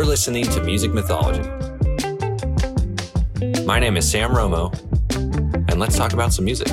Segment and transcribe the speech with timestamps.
[0.00, 1.46] You're listening to Music Mythology.
[3.66, 4.72] My name is Sam Romo,
[5.70, 6.68] and let's talk about some music.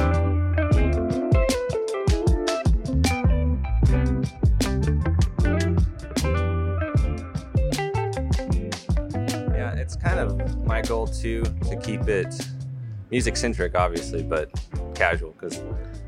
[9.56, 12.34] Yeah, it's kind of my goal too to keep it
[13.12, 14.50] music centric, obviously, but
[14.96, 15.32] casual.
[15.32, 15.62] Because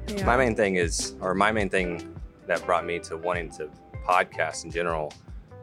[0.08, 0.26] Yeah.
[0.26, 2.16] my main thing is, or my main thing
[2.48, 3.70] that brought me to wanting to
[4.06, 5.12] podcast in general,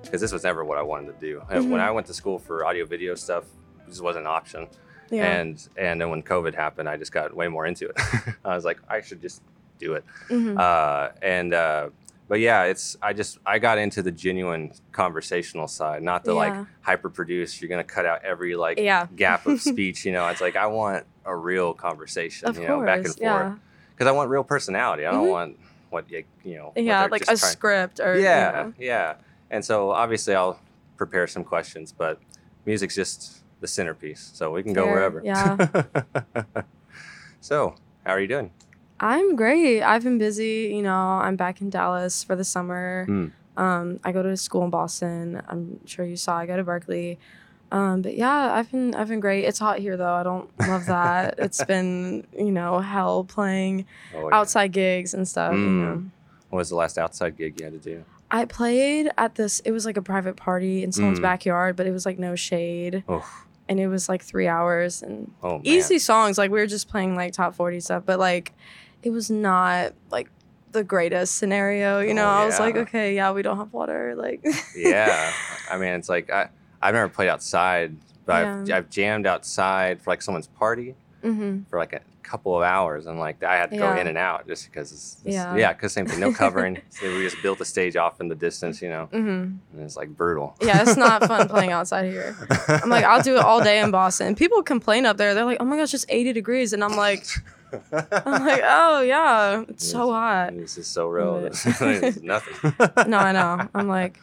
[0.06, 1.40] because this was never what I wanted to do.
[1.50, 1.80] Uh, When.
[1.80, 3.44] I went to school for audio video stuff,
[3.86, 4.68] this wasn't an option.
[5.10, 5.36] yeah.
[5.38, 7.96] And and then when COVID happened, I just got way more into it.
[8.44, 9.42] I was like, I should just
[9.78, 10.04] do it.
[10.28, 10.58] Mhm.
[10.58, 11.90] Uh, and uh,
[12.28, 16.38] but yeah, it's I just I got into the genuine conversational side, not the Yeah.
[16.38, 17.60] like hyper produced.
[17.60, 19.06] You're gonna cut out every like Yeah.
[19.14, 20.04] gap of speech.
[20.04, 22.48] You know, it's like I want a real conversation.
[22.48, 22.80] of you course.
[22.80, 23.58] know, back and forth
[23.94, 25.06] because I want real personality.
[25.06, 25.30] I don't Mhm.
[25.30, 25.58] want
[25.90, 26.72] what you you know.
[26.74, 28.72] Yeah, like a trying- script or yeah, you know.
[28.78, 29.14] yeah.
[29.50, 30.58] And so obviously I'll
[30.96, 32.18] prepare some questions, but
[32.64, 35.22] music's just the centerpiece, so we can go wherever.
[35.24, 35.56] yeah.
[37.40, 38.50] so how are you doing?
[39.00, 39.82] I'm great.
[39.82, 40.70] I've been busy.
[40.74, 43.06] You know, I'm back in Dallas for the summer.
[43.08, 43.32] Mm.
[43.56, 45.42] Um, I go to school in Boston.
[45.48, 46.38] I'm sure you saw.
[46.38, 47.16] I go to Berklee.
[47.72, 49.44] Um, but yeah, I've been I've been great.
[49.44, 50.14] It's hot here though.
[50.14, 51.34] I don't love that.
[51.38, 54.36] it's been you know hell playing Oh, yeah.
[54.36, 55.52] outside gigs and stuff.
[55.54, 55.82] You Mm.
[55.82, 56.02] know.
[56.50, 58.04] What was the last outside gig you had to do?
[58.30, 59.60] I played at this.
[59.60, 61.22] It was like a private party in someone's Mm.
[61.22, 63.24] backyard, but it was like no shade, Oh,
[63.68, 66.36] and it was like three hours and oh easy songs.
[66.38, 68.52] Like we were just playing like top forty stuff, but like
[69.02, 70.28] it was not like
[70.72, 72.00] the greatest scenario.
[72.00, 74.14] You know, Oh, I was like, okay, yeah, we don't have water.
[74.16, 74.44] Like,
[74.76, 75.32] yeah.
[75.70, 76.48] I mean, it's like I
[76.82, 80.94] I've never played outside, but I've, I've jammed outside for like someone's party
[81.32, 84.18] hmm for like a couple of hours, and like I had to go in and
[84.18, 85.54] out just because it's, it's Yeah.
[85.56, 86.80] yeah, because same thing, no covering.
[86.90, 89.18] so we just built the stage off in the distance, you know, hmm
[89.72, 90.56] and it's like brutal.
[90.60, 92.36] Yeah, it's not fun playing outside here.
[92.68, 94.34] I'm like, I'll do it all day in Boston.
[94.34, 95.34] People complain up there.
[95.34, 97.26] They're like, oh my gosh, it's 80 degrees, and I'm like,
[97.72, 100.54] I'm like, oh yeah, it's so hot.
[100.56, 101.40] This is so real.
[102.22, 102.72] Nothing.
[103.08, 103.68] no, I know.
[103.74, 104.20] I'm like,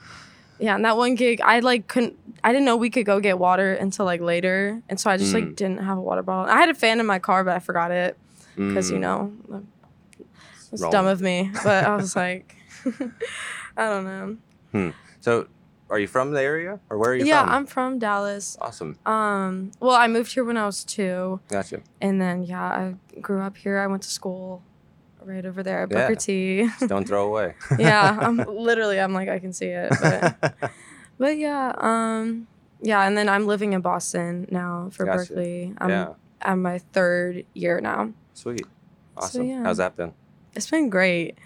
[0.59, 0.75] yeah.
[0.75, 2.17] And that one gig, I like couldn't.
[2.43, 5.33] I didn't know we could go get water until like later, and so I just
[5.33, 5.55] like Mm.
[5.55, 6.51] didn't have a water bottle.
[6.53, 8.17] I had a fan in my car, but I forgot it
[8.55, 9.01] because you Mm.
[9.01, 9.33] know,
[10.71, 10.91] it's Wrong.
[10.91, 11.51] dumb of me.
[11.63, 12.55] But I was like,
[13.77, 14.05] I don't
[14.73, 14.93] know.
[15.21, 15.47] So,
[15.89, 17.27] are you from the area, or where are you from?
[17.27, 17.53] yeah, from?
[17.53, 18.57] I'm from Dallas.
[18.59, 18.97] awesome.
[19.05, 21.81] Um, well, I moved here when I was two, Gotcha.
[22.01, 23.77] and then yeah, I grew up here.
[23.79, 24.63] I went to school
[25.27, 26.07] right over there at Yeah.
[26.07, 26.63] Booker T.
[26.79, 27.55] Just don't throw away.
[27.79, 28.99] yeah, I'm literally.
[28.99, 30.55] I'm like, I can see it, but.
[31.19, 32.47] But yeah, um,
[32.81, 35.31] yeah, and then I'm living in Boston now for Gotcha.
[35.31, 35.77] Berklee.
[35.79, 36.13] I'm yeah.
[36.41, 38.11] at my third year now.
[38.33, 38.65] Sweet.
[39.15, 39.45] Awesome.
[39.45, 39.63] yeah.
[39.63, 40.11] How's that been?
[40.55, 41.37] It's been great.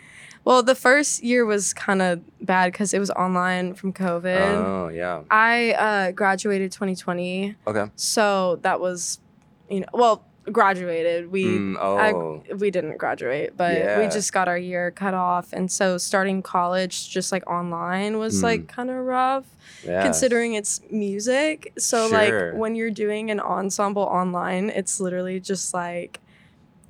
[0.46, 4.66] Well, the first year was kind of bad because it was online from COVID.
[4.66, 5.24] Oh yeah.
[5.30, 7.92] I uh, graduated 2020, Okay.
[7.98, 9.20] so that was,
[9.70, 11.32] you know, well, graduated.
[11.32, 12.44] We Mm, I- oh.
[12.58, 17.10] we didn't graduate, but we just got our year cut off, and so starting college
[17.10, 18.44] just like online was Mm.
[18.44, 19.46] like kind of rough.
[19.86, 20.02] yeah.
[20.04, 21.72] considering it's music.
[21.78, 22.18] So Sure.
[22.52, 26.20] like when you're doing an ensemble online, it's literally just like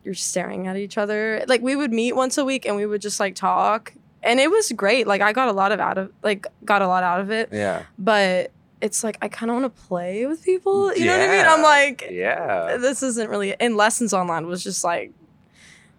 [0.03, 1.43] you're staring at each other.
[1.47, 3.93] Like we would meet once a week and we would just like talk.
[4.23, 5.05] And it was great.
[5.05, 7.49] Like I got a lot of out of like got a lot out of it.
[7.51, 7.83] Yeah.
[7.99, 8.51] But
[8.81, 10.95] it's like I kind of want to play with people.
[10.95, 11.45] You know what I mean?
[11.47, 12.77] I'm like Yeah.
[12.77, 15.11] this isn't really and lessons online was just like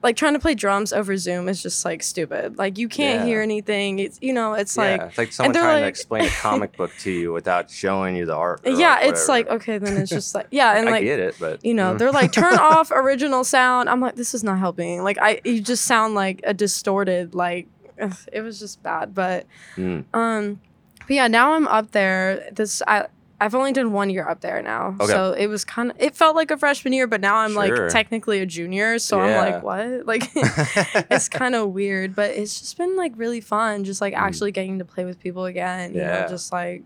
[0.01, 2.57] like trying to play drums over Zoom is just like stupid.
[2.57, 3.27] Like you can't Yeah.
[3.27, 3.99] hear anything.
[3.99, 4.83] It's you know, it's yeah.
[4.83, 8.25] like it's like someone trying to explain a comic book to you without showing you
[8.25, 8.61] the art.
[8.65, 11.65] yeah, it's like okay, then it's just like yeah, and I like get it, but
[11.65, 11.99] you know, mm.
[11.99, 13.89] they're like turn off original sound.
[13.89, 15.03] I'm like, this is not helping.
[15.03, 17.35] Like I, you just sound like a distorted.
[17.35, 17.67] Like
[18.01, 19.17] ugh, it was just bad.
[19.17, 19.47] But
[19.77, 20.05] Mm.
[20.15, 20.61] um,
[21.09, 22.49] but yeah, now I'm up there.
[22.53, 23.07] This I.
[23.41, 25.13] I've only done one year up there now, Okay.
[25.13, 25.97] so it was kind of.
[26.01, 27.85] It felt like a freshman year, but now I'm Sure.
[27.85, 30.07] like technically a junior, so I'm like, what?
[30.07, 34.19] Like, it's kind of weird, but it's just been like really fun, just like Mm.
[34.19, 35.95] actually getting to play with people again.
[35.95, 36.23] You Yeah.
[36.23, 36.83] know, just like,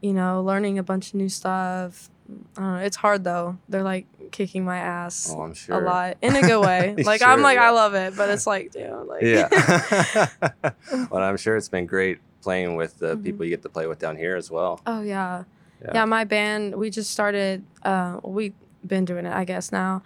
[0.00, 2.08] you know, learning a bunch of new stuff.
[2.56, 2.80] I don't know.
[2.80, 3.58] It's hard though.
[3.68, 5.82] They're like kicking my ass oh, sure.
[5.82, 6.94] a lot in a good way.
[7.04, 7.66] Like I'm like yeah.
[7.66, 10.28] I love it, but it's like, dude, like Yeah.
[11.10, 13.22] well, I'm sure it's been great playing with the Mhm.
[13.24, 14.72] people you get to play with down here as well.
[14.86, 15.44] oh yeah.
[15.84, 15.90] Yeah.
[15.96, 17.56] yeah, My band, we just started.
[17.90, 18.54] Uh, we've
[18.92, 20.02] been doing it, I guess now.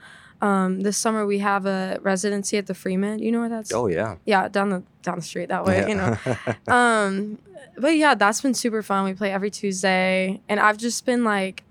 [0.49, 3.21] Um, this summer we have a residency at the Freeman.
[3.25, 3.73] You know where that's?
[3.73, 4.17] Oh yeah.
[4.33, 5.77] Yeah, down the down the street that way.
[5.79, 5.89] Yeah.
[5.91, 6.13] You know.
[6.81, 7.39] um
[7.85, 11.63] but yeah that's been super fun we play every tuesday and i've just been like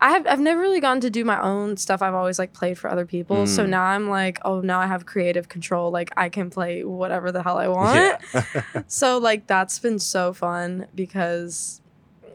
[0.00, 2.02] I have I've never really gotten to do my own stuff.
[2.02, 3.46] I've always like played for other people.
[3.46, 3.68] So Mm.
[3.70, 5.90] now I'm like, oh, now I have creative control.
[5.90, 7.96] Like I can play whatever the hell I want.
[8.34, 8.44] Yeah.
[8.86, 11.80] So like that's been so fun because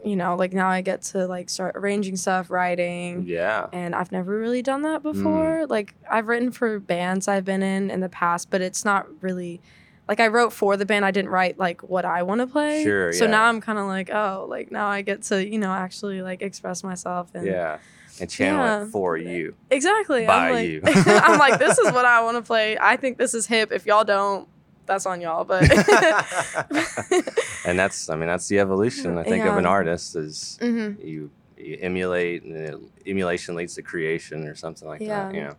[0.04, 3.24] you know, like now I get to like start arranging stuff, writing.
[3.26, 3.68] Yeah.
[3.72, 5.14] And I've never really done that Mm.
[5.14, 5.66] before.
[5.66, 9.62] Like I've written for bands I've been in in the past, but it's not really
[10.08, 11.04] like I wrote for the band.
[11.04, 12.84] I didn't write like what I want to play.
[12.84, 13.30] Sure, So yeah.
[13.30, 16.42] now I'm kind of like, oh, like now I get to you know actually like
[16.42, 17.78] express myself and Yeah.
[18.20, 18.82] And channel Yeah.
[18.84, 19.54] it for you.
[19.70, 20.26] exactly.
[20.26, 20.80] By I'm like, you.
[20.84, 22.76] I'm like, this is what I want to play.
[22.80, 23.72] I think this is hip.
[23.72, 24.48] If y'all don't,
[24.86, 25.44] that's on y'all.
[25.44, 25.62] But
[27.66, 31.02] and that's I mean that's the evolution I think of an artist is Mhm.
[31.04, 35.26] you, you emulate and emulation leads to creation or something like Yeah.
[35.28, 35.34] that.
[35.34, 35.54] You know.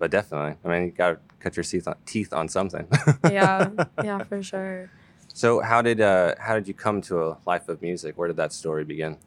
[0.00, 2.88] But definitely, I mean, you got to cut your teeth on, teeth on something.
[3.22, 3.68] yeah,
[4.02, 4.90] yeah, for sure.
[5.32, 8.18] So how did uh how did you come to a life of music?
[8.18, 9.18] Where did that story begin?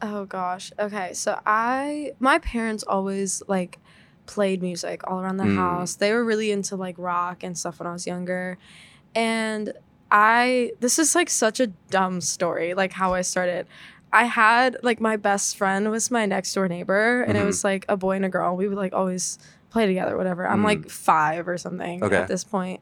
[0.00, 0.72] Oh gosh.
[0.78, 1.12] Okay.
[1.14, 3.78] So I my parents always like
[4.26, 5.56] played music all around the Mm.
[5.56, 5.96] house.
[5.96, 8.56] They were really into like rock and stuff when I was younger.
[9.14, 9.72] And
[10.10, 13.66] I this is like such a dumb story, like how I started.
[14.12, 17.46] I had like my best friend was my next door neighbor and it Mhm.
[17.46, 18.56] was like a boy and a girl.
[18.56, 19.38] We would like always
[19.74, 20.46] play together, whatever.
[20.48, 20.64] I'm Mm.
[20.72, 22.16] like five or something Okay.
[22.16, 22.80] at this point.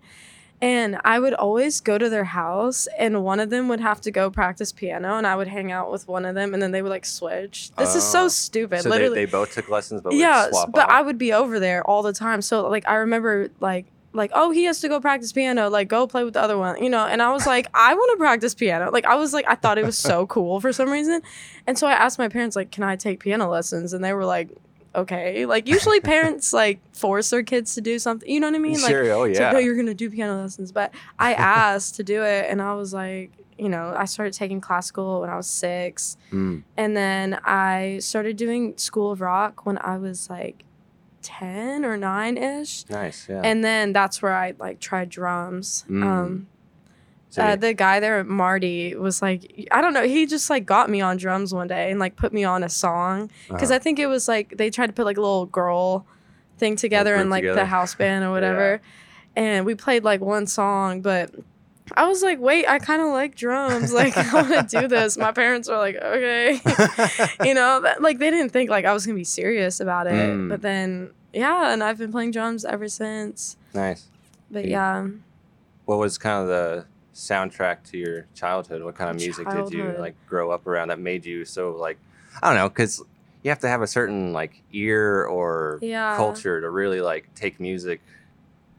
[0.61, 4.13] And I would always go to their house, and one of them would have to
[4.13, 6.83] go practice piano, and I would hang out with one of them, and then they
[6.83, 7.73] would like switch.
[7.77, 8.29] This is so Oh.
[8.29, 8.83] stupid.
[8.83, 10.47] so Literally, they, they both took lessons, but yeah.
[10.53, 10.89] But off.
[10.91, 12.43] I would be over there all the time.
[12.43, 16.07] So like I remember like like oh he has to go practice piano, like go
[16.07, 17.07] play with the other one, you know.
[17.07, 18.91] And I was like I want to practice piano.
[18.93, 21.23] Like I was like I thought it was so cool for some reason,
[21.67, 24.27] and so I asked my parents like can I take piano lessons, and they were
[24.27, 24.51] like
[24.95, 25.47] okay.
[25.47, 28.29] Like usually parents like force their kids to do something.
[28.29, 28.81] You know what I mean?
[28.81, 29.11] Like sure.
[29.13, 29.45] oh yeah.
[29.45, 30.73] like, no, you're gonna do piano lessons.
[30.73, 34.61] But I asked to do it, and I was like, you know, I started taking
[34.61, 36.63] classical when I was six, Mm.
[36.77, 40.65] and then I started doing School of Rock when I was like
[41.23, 43.29] ten or nine ish, Nice.
[43.29, 43.43] Yeah.
[43.45, 45.85] and then that's where I like tried drums.
[45.89, 46.03] Mm.
[46.05, 46.47] Um,
[47.39, 51.01] uh, the guy there, Marty, was like, I don't know, he just like got me
[51.01, 53.77] on drums one day and like put me on a song because uh-huh.
[53.77, 56.07] I think it was like they tried to put like a little girl
[56.59, 57.61] thing together in group like together.
[57.61, 58.81] the house band or whatever.
[59.35, 61.35] And we played like one song, but
[61.97, 63.93] I was like, wait, I kind of like drums.
[64.03, 65.17] Like, I want to do this.
[65.19, 66.61] My parents were like, okay.
[67.45, 70.07] you know, that, like they didn't think like I was going to be serious about
[70.07, 70.13] it.
[70.13, 70.49] Mm.
[70.49, 73.57] But then, yeah, and I've been playing drums ever since.
[73.75, 74.07] nice.
[74.51, 75.05] But Yeah.
[75.05, 75.11] yeah.
[75.85, 78.83] What was kind of the soundtrack to your childhood?
[78.83, 81.99] What kind of music did you like grow up around that made you so like
[82.43, 83.03] I don't know because
[83.43, 86.17] you have to have a certain like ear or Yeah.
[86.17, 88.01] culture to really like take music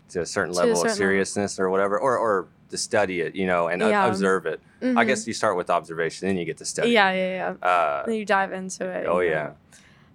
[0.09, 0.97] to a certain To a level certain of level.
[0.97, 4.59] seriousness or whatever or or to study it you know and o- observe it.
[4.81, 5.07] I Mhm.
[5.07, 6.89] guess you start with observation then you get to study.
[6.91, 7.67] Yeah, yeah, yeah.
[7.67, 9.05] Uh, Then you dive into it.
[9.07, 9.35] oh you know.
[9.35, 9.51] yeah.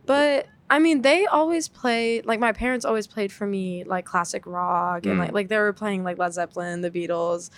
[0.07, 4.45] But I mean, they always played like my parents always played for me like classic
[4.47, 5.19] rock and Mm.
[5.21, 7.51] like like they were playing like Led Zeppelin, the Beatles,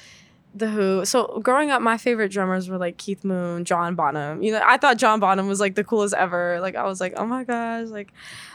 [0.54, 1.04] the Who.
[1.04, 4.42] So growing up, my favorite drummers were like Keith Moon, John Bonham.
[4.42, 6.58] You know, I thought John Bonham was like the coolest ever.
[6.60, 8.12] Like I was like, oh my gosh, like.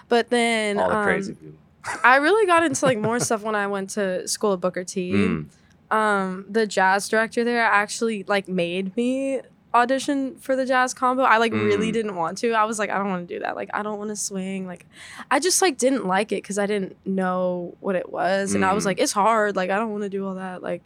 [0.09, 1.57] But then All the um, crazy people.
[2.03, 5.11] I really got into like more stuff when I went to school at Booker T.
[5.11, 5.45] Mm.
[5.91, 9.41] Um, the jazz director there actually like made me
[9.73, 11.23] audition for the jazz combo.
[11.23, 11.93] I like really Mm.
[11.93, 12.51] didn't want to.
[12.53, 13.55] I was like, I don't want to do that.
[13.55, 14.65] Like, I don't want to swing.
[14.65, 14.85] Like,
[15.29, 18.73] I just like didn't like it because I didn't know what it was, and I
[18.73, 18.87] was Mm.
[18.87, 19.55] like, it's hard.
[19.55, 20.63] Like, I don't want to do all that.
[20.63, 20.81] Like,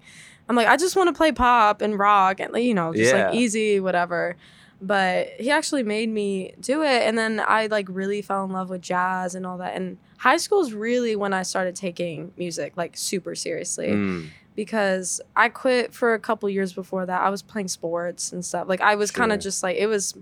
[0.49, 3.27] I'm like, I just want to play pop and rock and you know, just Yeah.
[3.27, 4.35] like easy, whatever.
[4.81, 8.69] But he actually made me do it, and then I like really fell in love
[8.69, 9.75] with jazz and all that.
[9.75, 14.27] And high school is really when I started taking music like super seriously Mm.
[14.55, 17.21] because I quit for a couple years before that.
[17.21, 18.67] I was playing sports and stuff.
[18.69, 20.15] Like I was kind of just like it was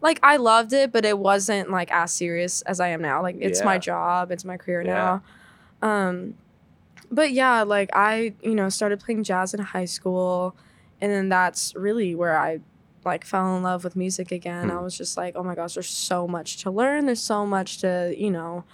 [0.00, 3.22] like I loved it, but it wasn't like as serious as I am now.
[3.22, 5.20] Like it's my job, it's my career Yeah.
[5.82, 5.88] now.
[5.88, 6.34] Um
[7.10, 10.54] but yeah, like I, you know, started playing jazz in high school
[11.00, 12.60] and then that's really where I
[13.04, 14.68] like fell in love with music again.
[14.68, 14.76] Hmm.
[14.76, 17.06] I was just like, "Oh my gosh, there's so much to learn.
[17.06, 18.64] There's so much to, you know,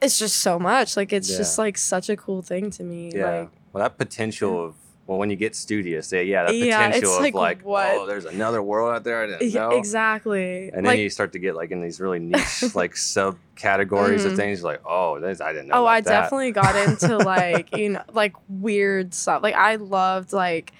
[0.00, 0.96] it's just so much.
[0.96, 1.38] Like it's Yeah.
[1.38, 3.10] just like such a cool thing to me.
[3.14, 3.40] Yeah.
[3.40, 4.74] Like well, that potential of
[5.06, 8.24] well, when you get studious, yeah, yeah, that Yeah, potential of like, like, oh, there's
[8.24, 9.76] another world out there I didn't Yeah, know.
[9.78, 10.68] exactly.
[10.68, 14.32] And then like, you start to get like in these really niche like subcategories of
[14.32, 14.36] Mhm.
[14.36, 14.62] things.
[14.62, 15.82] Like, oh, this I didn't know.
[15.82, 16.08] oh, I that.
[16.10, 19.42] definitely got into like you know like weird stuff.
[19.42, 20.72] Like I loved like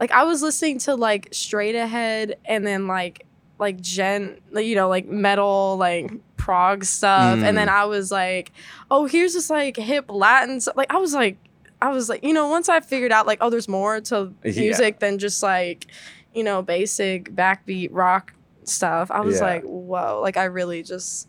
[0.00, 3.26] like I was listening to like Straight Ahead and then like
[3.58, 7.72] like gen you know like metal like prog stuff and then Mm.
[7.72, 8.52] I was like
[8.90, 10.76] oh here's this like hip Latin stuff.
[10.76, 11.36] like I was like
[11.80, 14.60] I was like you know once I figured out like oh there's more to Yeah.
[14.60, 15.86] music than just like
[16.34, 18.32] you know basic backbeat rock
[18.64, 19.44] stuff I was Yeah.
[19.46, 21.28] like whoa like I really just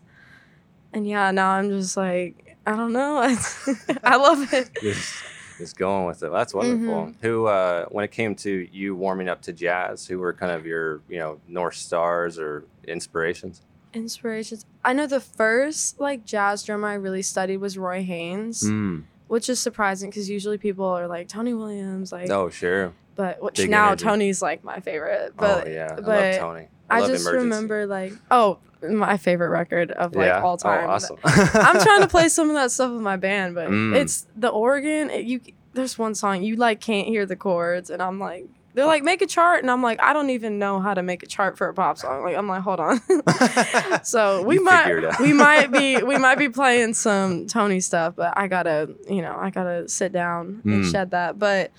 [0.92, 3.18] and yeah now I'm just like I don't know
[4.04, 5.24] I love it Just
[5.58, 6.32] Just going with it.
[6.32, 7.06] That's wonderful.
[7.08, 7.14] Mhm.
[7.20, 10.64] Who, uh, when it came to you warming up to jazz, who were kind of
[10.64, 13.60] your, you know, north stars or inspirations?
[13.92, 14.64] Inspirations.
[14.82, 19.02] I know the first like jazz drummer I really studied was Roy Haynes, Mm.
[19.30, 22.92] Which is surprising because usually people are like Tony Williams, like, Oh, sure.
[23.14, 24.04] but which big now energy.
[24.04, 25.34] Tony's like my favorite.
[25.36, 25.92] But oh, yeah.
[25.92, 26.68] I but love Tony.
[26.90, 27.36] I, I, just Emergency.
[27.44, 30.42] remember like oh my favorite record of like yeah.
[30.42, 30.84] all time.
[30.84, 31.16] Oh, awesome.
[31.24, 33.94] I'm trying to play some of that stuff with my band, but Mm.
[33.94, 35.10] it's the organ.
[35.10, 35.40] It, you
[35.74, 39.20] there's one song you like can't hear the chords, and I'm like, they're like make
[39.22, 41.68] a chart, and I'm like, I don't even know how to make a chart for
[41.68, 42.22] a pop song.
[42.22, 43.00] Like I'm like, hold on.
[44.04, 47.80] so we You figure it might we might be we might be playing some Tony
[47.80, 50.90] stuff, but I gotta you know I gotta sit down and Mm.
[50.90, 51.38] shed that.
[51.38, 51.70] But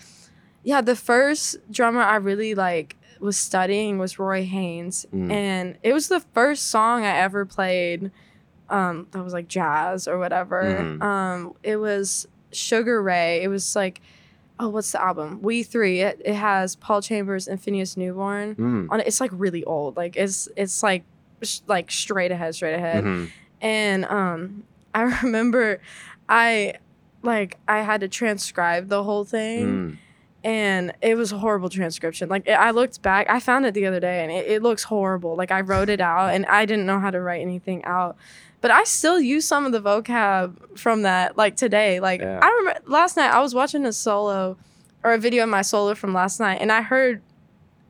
[0.64, 5.32] yeah, the first drummer I really like was studying was Roy Haynes, Mm.
[5.32, 8.12] and it was the first song I ever played
[8.70, 10.64] um, that was like jazz or whatever.
[10.64, 11.02] Mhm.
[11.04, 13.42] Um, it was Sugar Ray.
[13.44, 14.02] It was like,
[14.62, 15.42] oh, what's the album?
[15.42, 16.02] We Three.
[16.02, 18.88] It, it has Paul Chambers and Phineas Newborn Mm.
[18.92, 19.08] on it.
[19.08, 19.98] It's like really old.
[19.98, 21.04] Like it's it's like
[21.42, 23.04] sh- like straight ahead, straight ahead.
[23.04, 23.30] Mhm.
[23.62, 24.64] And um,
[24.94, 25.82] I remember
[26.30, 26.76] I
[27.24, 29.98] like I had to transcribe the whole thing Mm.
[30.44, 32.30] And it was a horrible transcription.
[32.30, 35.36] Like I looked back, I found it the other day, and it, it looks horrible.
[35.36, 38.16] Like I wrote it out, and I didn't know how to write anything out,
[38.60, 42.00] but I still use some of the vocab from that, like today.
[42.00, 42.40] Like Yeah.
[42.42, 44.58] I remember last night I was watching a solo
[45.04, 47.22] or a video of my solo from last night, and I heard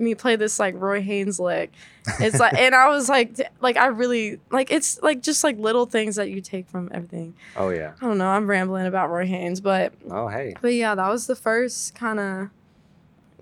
[0.02, 1.72] me play this like Roy Haynes lick.
[2.20, 5.86] It's like, and I was like, like I really like it's like just like little
[5.86, 7.36] things that you take from everything.
[7.56, 7.94] Oh, yeah.
[8.02, 8.28] I don't know.
[8.28, 10.56] I'm rambling about Roy Haynes, but Oh, hey.
[10.62, 12.50] but yeah, that was the first kind of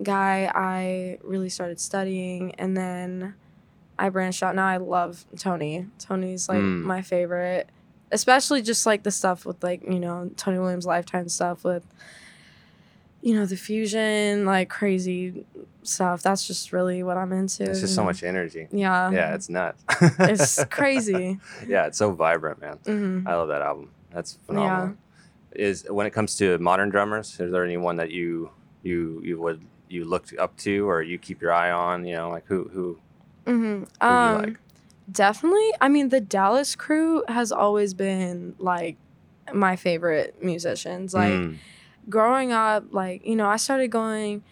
[0.02, 2.54] guy I really started studying.
[2.56, 3.34] And then
[3.98, 4.54] I branched out.
[4.54, 5.86] Now I love Tony.
[5.98, 6.82] Tony's like Mm.
[6.82, 7.68] my favorite,
[8.12, 11.84] especially just like the stuff with like, you know, Tony Williams Lifetime stuff with,
[13.22, 15.44] you know, the fusion, like crazy
[15.82, 16.22] stuff.
[16.22, 17.64] That's just really what I'm into.
[17.64, 18.68] It's just so much energy.
[18.70, 19.10] Yeah.
[19.10, 19.84] Yeah, it's nuts.
[20.20, 21.38] It's crazy.
[21.66, 22.78] yeah, it's so vibrant, man.
[22.84, 23.90] hmm I love that album.
[24.12, 24.96] That's phenomenal.
[25.52, 28.50] Is when it comes to modern drummers, is there anyone that you
[28.82, 32.04] you you would you look up to or you keep your eye on?
[32.06, 32.98] You know, like who who
[33.46, 34.58] hmm who Um, you like?
[35.10, 35.68] Definitely.
[35.80, 38.96] I mean, the Dallas crew has always been like
[39.52, 41.12] my favorite musicians.
[41.14, 41.58] Like Mm,
[42.08, 44.44] growing up, like, you know, I started going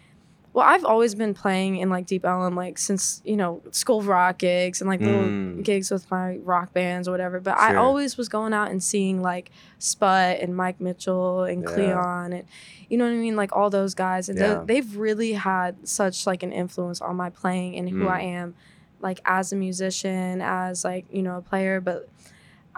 [0.53, 4.39] well, I've always been playing in like Deep Ellum like since, you know, school rock
[4.39, 5.63] gigs and like little Mm.
[5.63, 7.39] gigs with my rock bands or whatever.
[7.39, 11.67] But I always was going out and seeing like Sput and Mike Mitchell and Yeah.
[11.73, 12.43] Cleon and
[12.89, 13.35] you know what I mean?
[13.35, 14.29] Like all those guys.
[14.29, 14.63] And Yeah.
[14.65, 18.11] they, they've really had such like an influence on my playing and who Mm.
[18.11, 18.55] I am
[19.01, 21.79] like as a musician, as like, you know, a player.
[21.79, 22.09] But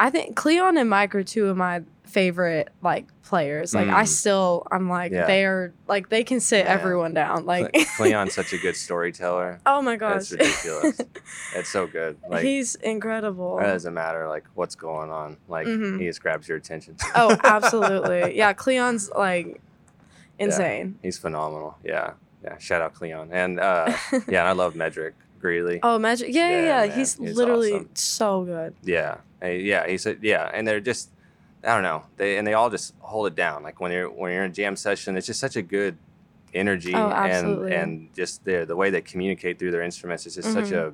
[0.01, 3.73] I think Cleon and Mike are two of my favorite like players.
[3.73, 4.07] Like I Mm.
[4.07, 5.27] still I'm like Yeah.
[5.27, 6.71] they're like they can sit Yeah.
[6.73, 7.45] everyone down.
[7.45, 9.59] Like Cleon's such a good storyteller.
[9.65, 10.29] Oh my gosh.
[10.29, 11.01] That's ridiculous.
[11.55, 12.17] It's so good.
[12.27, 13.59] Like He's incredible.
[13.59, 15.37] it doesn't matter like what's going on.
[15.47, 15.99] Like Mhm.
[15.99, 16.97] he just grabs your attention.
[17.15, 18.35] oh, absolutely.
[18.35, 19.61] Yeah, Cleon's like
[20.39, 20.97] insane.
[21.01, 21.77] He's phenomenal.
[21.83, 22.13] Yeah.
[22.43, 22.57] Yeah.
[22.57, 23.29] Shout out Cleon.
[23.31, 23.93] And uh
[24.27, 25.79] yeah, and I love Medrick Greeley.
[25.83, 26.33] Oh, magic.
[26.33, 27.89] Yeah, yeah, Yeah, man, He's literally awesome.
[27.95, 28.75] so good.
[28.83, 29.87] Yeah, Hey, yeah.
[29.87, 31.09] He said, yeah, and they're just,
[31.63, 33.63] I don't know, they and they all just hold it down.
[33.63, 35.97] Like when you're when you're in a jam session, it's just such a good
[36.53, 37.73] energy Oh, and absolutely.
[37.75, 40.87] and just the the way they communicate through their instruments is just such Mhm.
[40.89, 40.93] a,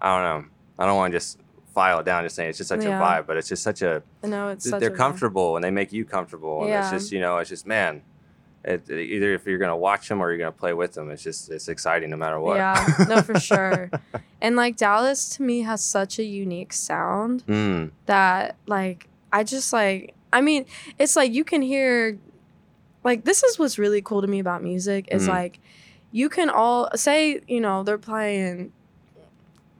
[0.00, 1.38] I don't know, I don't want to just
[1.74, 2.98] file it down just saying it's just such Yeah.
[2.98, 5.70] a vibe, but it's just such a No, it's such they're a- comfortable and they
[5.70, 6.90] make you comfortable, and it's Yeah.
[6.98, 8.02] just you know it's just man.
[8.62, 11.50] It, either if you're gonna watch them or you're gonna play with them, it's just
[11.50, 12.56] it's exciting no matter what.
[12.56, 13.90] Yeah, no, for sure.
[14.42, 19.72] And like Dallas to me has such a unique sound Mm, that like I just
[19.72, 20.66] like I mean,
[20.98, 22.18] it's like you can hear
[23.02, 25.28] like this is what's really cool to me about music is Mhm.
[25.28, 25.58] like
[26.12, 28.72] you can all say, you know, they're playing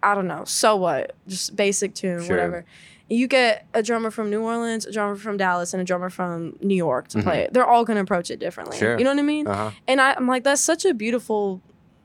[0.03, 1.15] I don't know, so what?
[1.29, 2.35] Just basic tune, Sure.
[2.37, 2.65] whatever.
[3.11, 6.57] You get a drummer from New Orleans, a drummer from Dallas, and a drummer from
[6.61, 7.53] New York to play it.
[7.53, 8.77] They're all gonna approach it differently.
[8.77, 8.85] Mm-hmm.
[8.85, 8.99] Sure.
[8.99, 9.47] You know what I mean?
[9.49, 9.71] uh-huh.
[9.89, 11.61] and I, I'm like, that's such a beautiful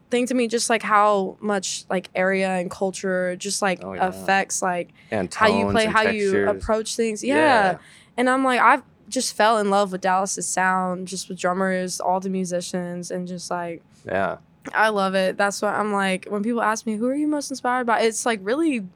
[0.09, 0.47] thing to me.
[0.47, 4.07] Just like how much like area and culture just like Oh, yeah.
[4.07, 4.89] affects like
[5.33, 7.24] how you play, how you approach things.
[7.24, 7.77] Yeah.
[8.17, 12.19] And I'm like, I've just fell in love with Dallas's sound, just with drummers, all
[12.19, 14.38] the musicians, and just like yeah.
[14.74, 15.38] I love it.
[15.38, 16.25] That's what I'm like.
[16.29, 18.01] When people ask me, who are you most inspired by?
[18.01, 18.88] It's like really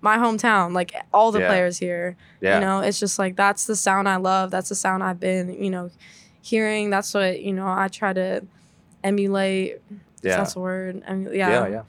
[0.00, 1.48] my hometown, like all the Yeah.
[1.48, 2.16] players here.
[2.40, 2.54] Yeah.
[2.58, 4.50] You know, it's just like that's the sound I love.
[4.50, 5.90] That's the sound I've been, you know,
[6.42, 6.90] hearing.
[6.90, 8.44] That's what, you know, I try to
[9.04, 9.80] emulate.
[10.22, 10.36] Yeah.
[10.38, 11.02] that's a word.
[11.06, 11.48] I mean, yeah.
[11.48, 11.82] yeah, yeah,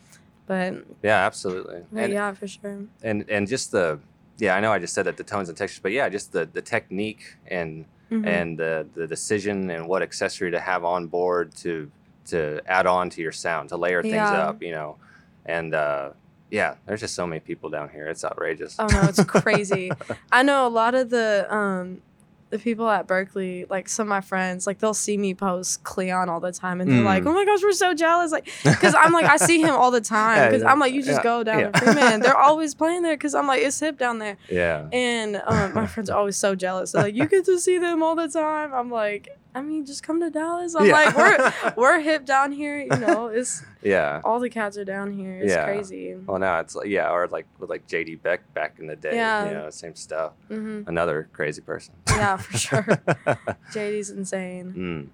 [0.45, 1.81] But, yeah, absolutely.
[1.91, 2.79] but And, yeah, for sure.
[3.03, 3.99] and and just the
[4.37, 6.45] yeah, I know I just said that the tones and textures, but yeah, just the
[6.51, 8.25] the technique and Mhm.
[8.25, 11.91] and the the decision and what accessory to have on board to
[12.27, 14.47] to add on to your sound to layer things Yeah.
[14.49, 14.97] up you know
[15.45, 16.11] and uh
[16.51, 19.91] yeah there's just so many people down here it's outrageous Oh no, it's crazy.
[20.31, 22.01] I know a lot of the um
[22.49, 26.29] the people at Berklee, like some of my friends, like they'll see me post Cleon
[26.29, 27.27] all the time, and they're like, Mm.
[27.27, 30.01] "Oh my gosh, we're so jealous!" Like, because I'm like, I see him all the
[30.17, 30.49] time.
[30.49, 31.69] Because yeah, I'm like, you just yeah, go down yeah.
[31.69, 32.21] to Freeman.
[32.21, 33.13] They're always playing there.
[33.15, 36.55] Because I'm like, it's hip down there, yeah and um, my friends are always so
[36.55, 36.93] jealous.
[36.93, 38.73] They're like, you get to see them all the time.
[38.73, 40.75] I'm like, I mean, just come to Dallas.
[40.75, 40.93] I'm Yeah.
[40.93, 42.77] like, we're we're hip down here.
[42.79, 45.39] You know, it's yeah all the cats are down here.
[45.39, 45.65] It's Yeah.
[45.65, 46.15] crazy.
[46.27, 49.15] well now it's like yeah or like with like jd beck back in the day
[49.15, 49.47] Yeah.
[49.47, 52.83] you know same stuff hmm another crazy person Yeah, for sure.
[53.71, 54.73] JD's insane.
[54.77, 55.07] mm.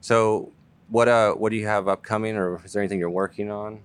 [0.00, 0.50] so
[0.88, 3.80] what uh what do you have upcoming or is there anything you're working on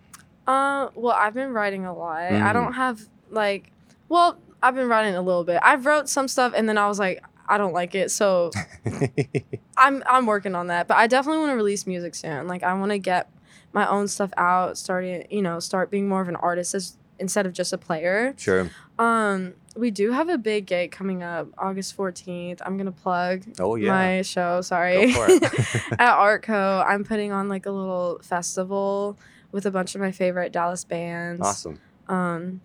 [0.47, 2.19] Uh, well, I've been writing a lot.
[2.19, 2.53] I Mhm.
[2.53, 3.71] don't have like,
[4.09, 5.59] well, I've been writing a little bit.
[5.63, 8.51] I've wrote some stuff, and then I was like, I don't like it, so
[9.77, 10.87] I'm I'm working on that.
[10.87, 12.47] But I definitely want to release music soon.
[12.47, 13.29] Like, I want to get
[13.73, 17.45] my own stuff out, starting, you know, start being more of an artist as instead
[17.45, 18.33] of just a player.
[18.37, 18.69] sure
[18.99, 22.61] Um, we do have a big gig coming up, August 14th.
[22.65, 24.61] I'm gonna plug oh yeah my show.
[24.61, 25.43] Sorry, Go for it.
[25.99, 26.85] at Artco.
[26.85, 29.17] I'm putting on like a little festival
[29.51, 31.41] with a bunch of my favorite Dallas bands.
[31.41, 32.61] awesome Um,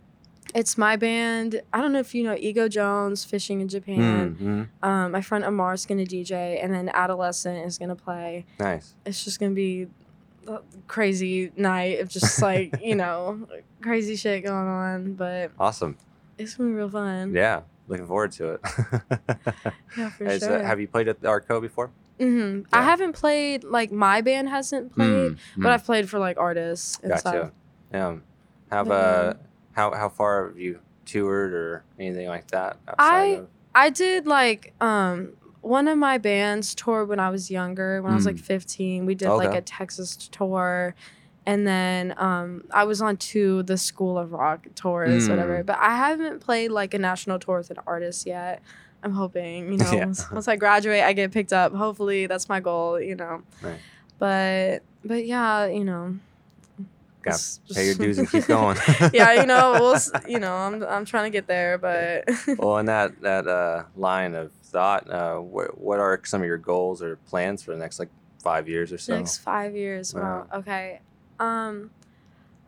[0.55, 1.61] it's my band.
[1.73, 4.37] I don't know if you know Ego Jones, Fishing in Japan.
[4.83, 4.87] Mhm.
[4.87, 8.47] Um, my friend Amar's gonna DJ, and then Adolescent is gonna play.
[8.59, 9.89] nice It's just gonna be
[10.47, 13.47] a crazy night of just like you know
[13.83, 15.97] crazy shit going on, but awesome
[16.39, 17.35] it's gonna be real fun.
[17.35, 18.61] Yeah, looking forward to it.
[19.97, 20.63] Yeah, for Is, uh, sure.
[20.63, 21.91] have you played at the Arco before?
[22.21, 22.69] Mm-hmm.
[22.73, 27.11] I haven't played like my band hasn't played, but I've played for like artists and
[27.11, 27.21] gotcha.
[27.21, 27.51] stuff.
[27.93, 28.17] Yeah.
[28.71, 29.35] Have uh,
[29.79, 32.77] how how far have you toured or anything like that?
[32.99, 38.01] I- of- I did like um one of my bands toured when I was younger,
[38.03, 38.41] when I was like Mm.
[38.41, 39.07] 15.
[39.07, 40.95] We did like a Texas tour.
[41.47, 45.31] And then um, I was on two the School of Rock tours, Mm.
[45.31, 45.65] whatever.
[45.65, 48.61] But I haven't played like a national tour with an artist yet.
[49.03, 50.05] I'm hoping, you know, Yeah.
[50.07, 51.73] once, once I graduate, I get picked up.
[51.75, 53.43] Hopefully, that's my goal, you know.
[53.63, 53.79] Right.
[54.19, 56.17] But but yeah, you know,
[57.23, 58.77] Got pay your dues and keep going.
[59.13, 62.29] yeah, you know, we'll, you know, I'm I'm trying to get there, but
[62.59, 66.59] well, in that that uh, line of thought, uh, what what are some of your
[66.59, 68.11] goals or plans for the next like
[68.43, 69.17] five years or so?
[69.17, 70.15] Next five years.
[70.15, 70.47] Wow.
[70.53, 70.59] Wow.
[70.61, 71.01] Okay.
[71.41, 71.91] Um,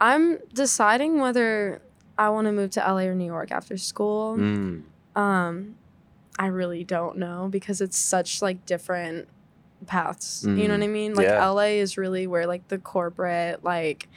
[0.00, 1.80] I'm deciding whether
[2.18, 4.36] I want to move to LA or New York after school.
[4.36, 4.82] Mm,
[5.16, 5.76] Um,
[6.38, 9.28] I really don't know because it's such like different
[9.86, 10.44] paths.
[10.46, 11.14] You know what I mean?
[11.14, 11.46] Like Yeah.
[11.48, 14.08] LA is really where like the corporate like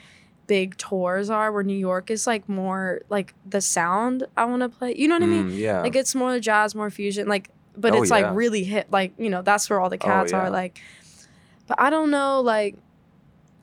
[0.55, 4.69] big tours are, where New York is like more like the sound I want to
[4.69, 4.93] play.
[4.95, 5.49] You know what I mean?
[5.51, 5.81] mm, yeah.
[5.81, 7.27] Like it's more jazz, more fusion.
[7.27, 8.17] Like, but Oh, it's yeah.
[8.27, 8.85] like really hit.
[8.91, 10.39] Like you know, that's where all the Oh, cats yeah.
[10.41, 10.49] are.
[10.51, 10.79] Like,
[11.67, 12.41] but I don't know.
[12.41, 12.75] Like,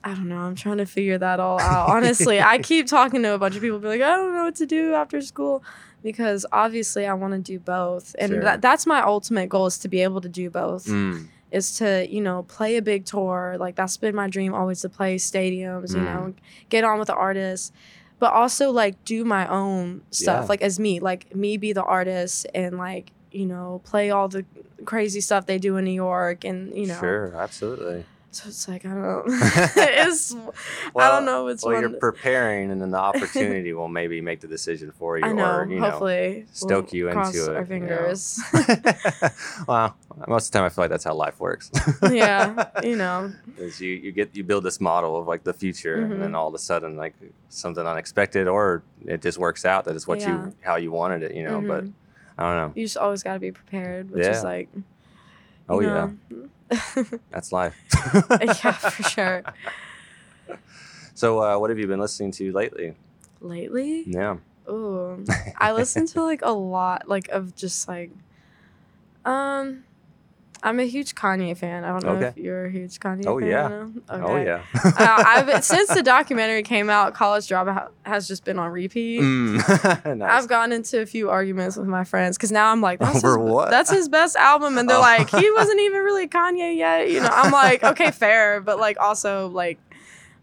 [0.03, 0.39] I don't know.
[0.39, 1.91] I'm trying to figure that all out.
[1.91, 4.57] Honestly, I keep talking to a bunch of people, be like, I don't know what
[4.57, 5.63] to do after school,
[6.03, 8.43] because obviously I want to do both, and Sure.
[8.43, 10.87] that that's my ultimate goal is to be able to do both.
[10.87, 13.57] Mm, Is to you know play a big tour.
[13.59, 15.95] Like that's been my dream always to play stadiums.
[15.95, 16.05] You Mm.
[16.05, 16.35] know,
[16.69, 17.73] get on with the artists.
[18.19, 20.47] But also like do my own stuff, Yeah.
[20.51, 24.45] like as me, like me be the artist and like you know play all the
[24.85, 28.05] crazy stuff they do in New York and you know Sure, absolutely.
[28.33, 32.81] So it's like I don't it's I don't know which well, one you're preparing, and
[32.81, 36.45] then the opportunity will maybe make the decision for you, I know or you know,
[36.53, 37.49] stoke we'll you into it.
[37.49, 37.67] our you know.
[37.67, 38.41] fingers
[39.67, 39.97] well,
[40.29, 41.71] most of the time I feel like that's how life works.
[42.11, 46.03] yeah you know is you, you get you build this model of like the future,
[46.03, 46.21] and Mm-hmm.
[46.21, 47.15] then all of a sudden like
[47.49, 50.45] something unexpected, or it just works out that it's what Yeah.
[50.47, 51.61] you how you wanted it, you know.
[51.61, 51.93] But Mhm.
[52.39, 52.73] I don't know.
[52.75, 54.31] you just always got to be prepared which Yeah.
[54.39, 54.69] is like
[55.69, 56.49] Oh yeah, know.
[57.31, 57.77] that's life.
[58.41, 59.43] yeah for sure
[61.15, 62.95] So uh, what have you been listening to lately?
[63.41, 64.37] lately Yeah.
[64.69, 65.25] Ooh,
[65.59, 68.11] I listen to like a lot, like of just like,
[69.25, 69.85] um,
[70.63, 71.85] I'm a huge Kanye fan.
[71.85, 73.29] I don't know if you're a huge Kanye fan.
[73.29, 73.49] Oh, fan.
[73.49, 73.87] yeah.
[74.11, 74.45] Oh Okay.
[74.45, 74.63] yeah.
[74.85, 79.23] uh, I've since the documentary came out, College Dropout has just been on repeat.
[79.23, 80.17] Mm.
[80.19, 80.31] nice.
[80.43, 83.39] I've gotten into a few arguments with my friends because now I'm like, that's Over
[83.39, 83.71] his, what?
[83.71, 85.01] That's his best album, and they're Oh.
[85.01, 87.11] like, he wasn't even really Kanye yet.
[87.11, 89.79] You know, I'm like, okay, fair, but like also like,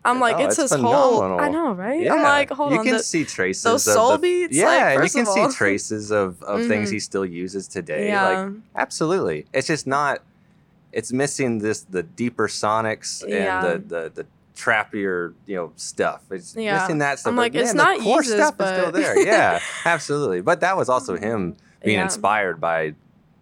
[0.07, 1.21] I'm like, Oh, it's, it's his whole.
[1.21, 2.01] I know, right?
[2.01, 2.13] Yeah.
[2.13, 4.95] I'm like, hold you on, can the- see traces those of soul the- beats, Yeah,
[4.97, 6.93] like, you can see traces of, of things Mhm.
[6.93, 8.07] he still uses today.
[8.07, 8.27] yeah.
[8.45, 9.45] Like absolutely.
[9.53, 10.21] It's just not
[10.93, 13.61] it's missing this the deeper sonics and Yeah.
[13.61, 16.21] the, the the trappier, you know, stuff.
[16.31, 16.79] It's Yeah.
[16.81, 17.31] missing that stuff.
[17.31, 19.19] I'm but like, it's man, not the core Yeezus, stuff is still there.
[19.19, 20.41] Yeah, absolutely.
[20.41, 22.03] But that was also him being Yeah.
[22.05, 22.95] inspired by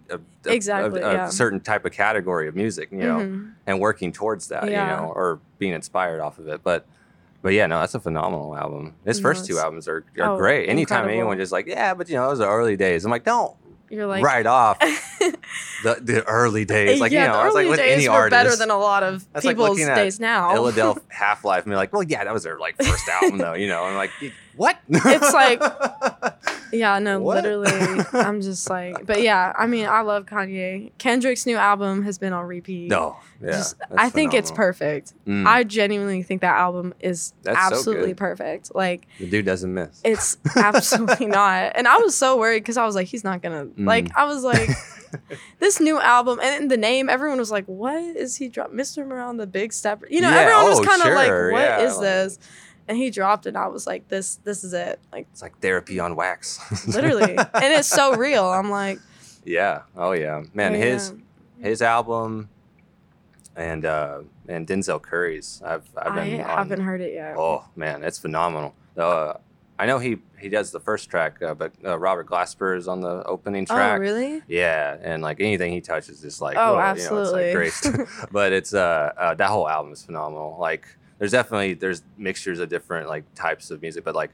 [0.10, 1.30] a, a- Exactly, a, a yeah.
[1.30, 3.52] certain type of category of music, you know, Mhm.
[3.68, 4.84] and working towards that, Yeah.
[4.96, 6.62] you know, or being inspired off of it.
[6.64, 6.86] But
[7.42, 8.96] but yeah, no, that's a phenomenal album.
[9.06, 10.68] His first two albums are, are oh, great.
[10.68, 11.12] Anytime incredible.
[11.12, 13.06] anyone just like, yeah, but you know, those are early days.
[13.06, 13.56] I'm like, don't
[13.88, 14.80] You're like write off
[15.84, 17.00] the, the early days.
[17.00, 18.32] Like, yeah, you know, I was like with any artist.
[18.32, 20.56] better than a lot of That's like people's looking days now.
[20.56, 23.54] Illadelph Half Life and be like, well, yeah, that was their like first album though,
[23.54, 23.84] you know.
[23.84, 24.10] I'm like,
[24.58, 24.78] what?
[24.90, 25.62] It's like-
[26.72, 27.44] Yeah, no, What?
[27.46, 28.04] literally.
[28.14, 30.92] I'm just like, but yeah, I mean, I love Kanye.
[30.98, 32.90] Kendrick's new album has been on repeat.
[32.90, 35.14] no, yeah, Just- I think it's perfect.
[35.26, 38.18] Mm, I genuinely think that album is That's absolutely good.
[38.18, 38.76] perfect.
[38.76, 40.02] Like, the dude doesn't miss.
[40.04, 41.74] it's absolutely not.
[41.76, 43.86] And I was so worried because I was like, he's not gonna Mm.
[43.86, 44.10] like.
[44.18, 44.68] I was like,
[45.60, 48.72] this new album and the name, everyone was like, "What is he drop?
[48.72, 49.06] Mr.
[49.08, 51.82] Morale, the Big Stepper." You know, Yeah, everyone was oh, kind of sure, like, "What
[51.86, 52.40] is yeah, like- this?"
[52.88, 53.50] And he dropped it.
[53.50, 56.60] and I was like, "This, this is it." Like It's like therapy on wax.
[56.88, 58.46] literally, and it's so real.
[58.46, 59.00] I'm like,
[59.44, 59.82] yeah.
[59.96, 60.74] Oh yeah, man.
[60.74, 60.78] yeah.
[60.80, 61.14] His
[61.60, 62.50] his album
[63.56, 65.62] and uh and Denzel Curry's.
[65.66, 67.36] I've I've I been on- haven't heard it yet.
[67.38, 68.76] Oh man, it's phenomenal.
[68.98, 69.34] Uh,
[69.80, 73.02] I know he he does the first track, uh, but uh, Robert Glasper is on
[73.02, 74.00] the opening Oh, track.
[74.00, 74.42] really?
[74.48, 77.48] Yeah, and like anything he touches is like Oh, whoa, absolutely.
[77.50, 78.08] You know, it's like great.
[78.32, 80.56] but it's uh, uh that whole album is phenomenal.
[80.60, 80.88] Like
[81.20, 84.32] there's definitely there's mixtures of different like types of music, but like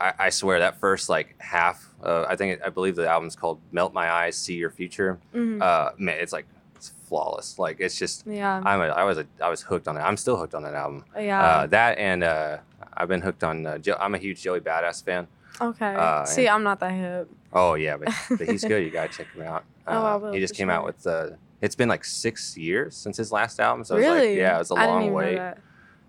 [0.00, 3.60] I, I swear that first like half, uh, I think I believe the album's called
[3.72, 5.62] "Melt My Eyes, See Your Future." Mhm.
[5.62, 7.58] Uh, man, it's like it's flawless.
[7.58, 10.00] Like it's just yeah, I'm a, I was a, I was hooked on it.
[10.00, 11.04] I'm still hooked on that album.
[11.16, 11.40] yeah.
[11.42, 12.58] Uh, that and uh,
[12.96, 13.64] I've been hooked on.
[13.66, 15.28] Uh, jo- I'm a huge Joey Badass fan.
[15.60, 15.94] okay.
[15.94, 17.30] uh, See, and- I'm not that hip.
[17.52, 18.82] Oh yeah, but, but he's good.
[18.84, 19.62] You gotta check him out.
[19.86, 21.06] Oh, I Uh, will, He just came out with.
[21.06, 21.30] Uh,
[21.60, 24.30] it's been like six years since his last album, so it's really?
[24.30, 25.38] like yeah, it was a I long wait.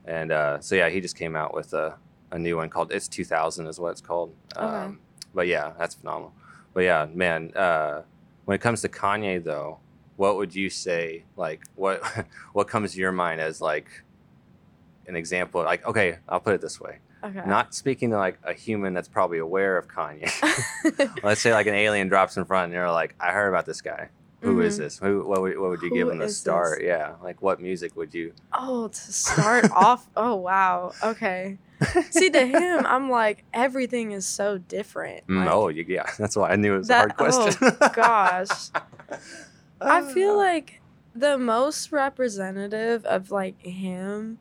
[0.05, 1.97] And uh, so yeah, he just came out with a,
[2.31, 4.33] a new one called "It's 2000" is what it's called.
[4.55, 4.65] Okay.
[4.65, 4.99] Um,
[5.33, 6.33] but yeah, that's phenomenal.
[6.73, 8.03] But yeah, man, uh,
[8.45, 9.79] when it comes to Kanye though,
[10.15, 11.23] what would you say?
[11.35, 12.03] Like what
[12.53, 13.87] what comes to your mind as like
[15.07, 15.63] an example?
[15.63, 16.99] Like okay, I'll put it this way.
[17.23, 17.41] Okay.
[17.47, 20.29] Not speaking to like a human that's probably aware of Kanye.
[21.23, 23.81] Let's say like an alien drops in front and you're like, I heard about this
[23.81, 24.09] guy.
[24.45, 24.77] Who is Mhm.
[24.79, 24.97] this?
[24.99, 25.25] Who?
[25.27, 26.79] What would, what would you give Who him to start?
[26.79, 26.87] this?
[26.87, 28.33] Yeah, like what music would you?
[28.53, 30.07] Oh, to start off.
[30.15, 30.91] Oh, wow.
[31.03, 31.57] Okay.
[32.11, 35.25] See, to him, I'm like, everything is so different.
[35.27, 36.05] Mm, Like, oh, you, yeah.
[36.17, 37.77] That's why I knew it was that- a hard question.
[37.81, 38.69] oh, gosh.
[39.81, 40.07] I Uh.
[40.13, 40.81] feel like
[41.13, 44.37] the most representative of like him.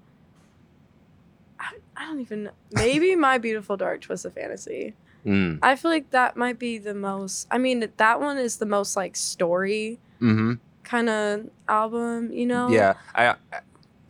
[1.59, 2.51] I, I don't even know.
[2.73, 4.95] Maybe My Beautiful Dark Twisted Fantasy.
[5.25, 7.47] Mm, I feel like that might be the most.
[7.51, 12.69] I mean, that one is the most like story hmm kind of album, you know?
[12.69, 13.35] Yeah, I I,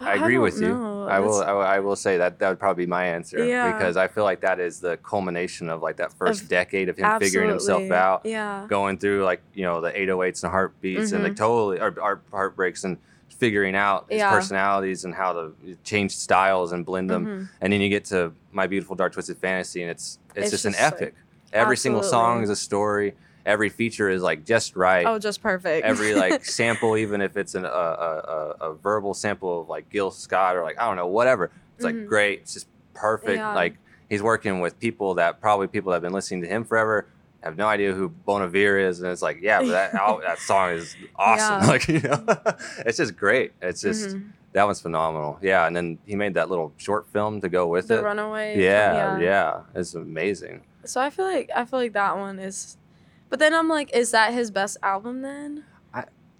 [0.01, 0.69] I agree don't with you.
[0.69, 1.07] know.
[1.09, 3.73] I will, I will I will say that that would probably be my answer Yeah.
[3.73, 6.99] because I feel like that is the culmination of like that first Of- decade of
[6.99, 8.23] him figuring himself out.
[8.25, 8.67] Yeah.
[8.69, 12.83] going through like you know the 808s and heartbeats and like totally or, or heartbreaks
[12.85, 12.99] and
[13.29, 14.19] figuring out his Mm-hmm.
[14.19, 14.31] Yeah.
[14.31, 15.53] personalities and how to
[15.85, 17.49] change styles and blend them Mhm.
[17.61, 20.65] and then you get to my beautiful dark twisted fantasy and it's it's, It's just,
[20.65, 21.15] an just, like, epic
[21.53, 23.15] every single song is a story
[23.47, 25.85] every feature is like just right Oh, just perfect.
[25.87, 30.11] every like sample even if it's an, a, a, a, verbal sample of like gil
[30.11, 32.07] scott or like i don't know whatever it's like Mhm.
[32.09, 33.55] great it's just perfect Yeah.
[33.55, 33.77] like
[34.09, 37.07] he's working with people that probably people that have been listening to him forever
[37.43, 39.93] have no idea who Bon Iver is, and it's like, yeah, but that
[40.27, 41.61] that song is awesome.
[41.61, 41.67] Yeah.
[41.73, 42.25] Like, you know,
[42.87, 43.53] it's just great.
[43.61, 44.31] It's just Mhm.
[44.55, 45.39] That one's phenomenal.
[45.43, 48.03] Yeah, and then he made that little short film to go with the it.
[48.03, 48.59] Runaway.
[48.61, 50.63] yeah, yeah, it's amazing.
[50.85, 52.77] So I feel like I feel like that one is,
[53.29, 55.65] but then I'm like, is that his best album then?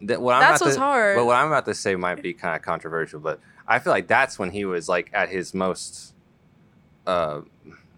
[0.01, 1.17] That, what I'm That's about what's to, hard.
[1.17, 4.07] But what I'm about to say might be kind of controversial, but I feel like
[4.07, 6.13] that's when he was like at his most,
[7.07, 7.41] uh,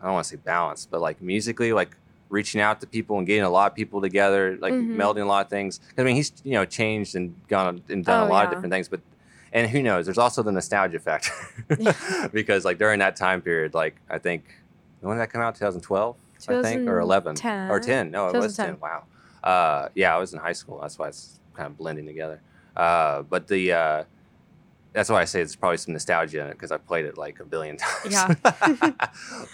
[0.00, 1.96] I don't want to say balanced, but like musically, like
[2.28, 4.94] reaching out to people and getting a lot of people together, like Mhm.
[4.94, 5.80] melding a lot of things.
[5.98, 8.72] I mean, he's you know changed and gone and done Oh, a lot of different
[8.72, 9.00] things, but
[9.56, 10.04] and who knows?
[10.04, 11.32] There's also the nostalgia factor
[12.32, 14.44] because like during that time period, like I think
[15.00, 15.54] when did that come out?
[15.54, 16.14] 2012,
[16.48, 17.36] I think, or 11
[17.70, 18.10] or 10?
[18.10, 18.78] No, it was 10.
[18.80, 19.04] Wow.
[19.42, 20.80] Uh, yeah, I was in high school.
[20.82, 22.42] That's why it's kind of blending together.
[22.76, 24.04] Uh, but the uh,
[24.92, 27.40] that's why I say it's probably some nostalgia in it because I played it like
[27.40, 28.12] a billion times.
[28.12, 28.34] Yeah.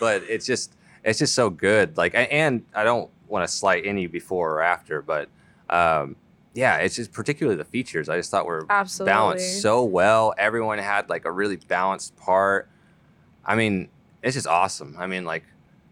[0.00, 1.96] but it's just it's just so good.
[1.96, 5.28] Like, and I don't want to slight any before or after, but
[5.70, 6.16] um,
[6.54, 8.08] yeah, it's just particularly the features.
[8.08, 9.10] I just thought were Absolutely.
[9.12, 10.34] balanced so well.
[10.38, 12.68] Everyone had like a really balanced part.
[13.44, 13.88] I mean,
[14.22, 14.96] it's just awesome.
[14.98, 15.44] I mean, like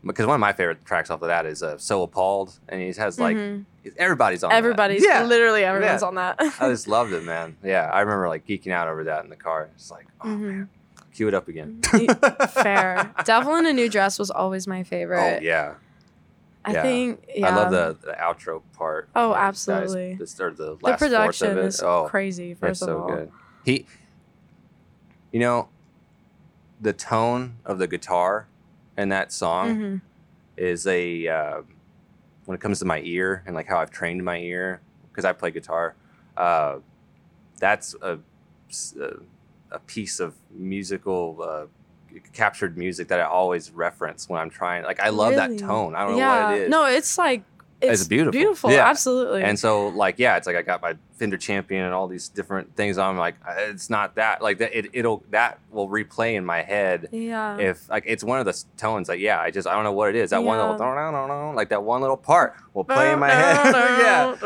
[0.04, 2.86] because one of my favorite tracks off of that is uh, "So Appalled," and he
[2.92, 3.64] has like Mhm.
[3.98, 4.50] everybody's on.
[4.50, 4.56] that.
[4.56, 5.24] everybody's yeah.
[5.24, 6.08] literally everyone's Yeah.
[6.08, 6.36] on that.
[6.38, 7.56] I just loved it, man.
[7.62, 9.68] Yeah, I remember like geeking out over that in the car.
[9.74, 10.40] It's like, oh Mhm.
[10.40, 10.68] man,
[11.12, 11.80] cue it up again.
[12.48, 13.10] Fair.
[13.24, 15.38] Devil in a New Dress was always my favorite.
[15.38, 15.74] Oh yeah,
[16.64, 16.82] I Yeah.
[16.82, 17.48] think yeah.
[17.48, 19.08] I love the, the outro part.
[19.14, 20.14] Oh, guys, absolutely.
[20.14, 21.64] this- the the last fourth production of it.
[21.64, 22.54] is oh, crazy.
[22.54, 23.30] First of so all, good.
[23.64, 23.86] He,
[25.32, 25.68] you know,
[26.80, 28.46] the tone of the guitar
[28.96, 30.00] in that song Mhm.
[30.56, 31.62] is a uh,
[32.44, 35.32] when it comes to my ear and like how I've trained my ear because I
[35.32, 35.94] play guitar.
[36.36, 36.78] Uh,
[37.58, 37.94] that's
[39.72, 41.66] a piece of musical uh,
[42.32, 44.84] captured music that I always reference when I'm trying.
[44.84, 45.56] Like I love Really?
[45.56, 45.94] that tone.
[45.94, 46.24] I don't yeah.
[46.24, 46.70] know what it is.
[46.70, 47.42] No, it's like
[47.80, 48.32] It's it's, beautiful.
[48.32, 48.86] Beautiful, Yeah.
[48.86, 49.42] absolutely.
[49.42, 52.76] And so, like, yeah, it's like I got my Fender Champion and all these different
[52.76, 53.16] things on.
[53.16, 54.42] Like, uh, it's not that.
[54.42, 57.56] Like that, it, it'll that will replay in my head yeah.
[57.56, 59.08] if like it's one of the tones.
[59.08, 60.28] Like, yeah, I just I don't know what it is.
[60.28, 61.10] That one little Yeah.
[61.10, 63.72] no like that one little part will play in my head.
[63.72, 64.36] yeah,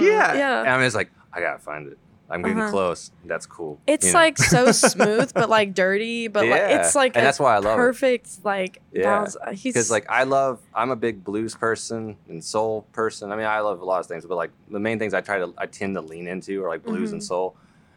[0.00, 0.60] yeah, Yeah.
[0.60, 1.98] And I'm just like, I gotta find it.
[2.28, 2.70] I'm getting Uh-huh.
[2.70, 3.10] close.
[3.24, 3.80] That's cool.
[3.86, 4.18] It's you know?
[4.18, 7.78] like so smooth, but like dirty, but like it's like and that's why I love
[7.78, 7.82] it.
[7.82, 9.02] perfect like Yeah.
[9.04, 9.36] balance.
[9.36, 13.30] Uh, He's because like I love I'm a big blues person and soul person.
[13.32, 15.38] I mean I love a lot of things, but like the main things I try
[15.38, 17.24] to I tend to lean into are like blues and Mhm.
[17.24, 17.56] soul.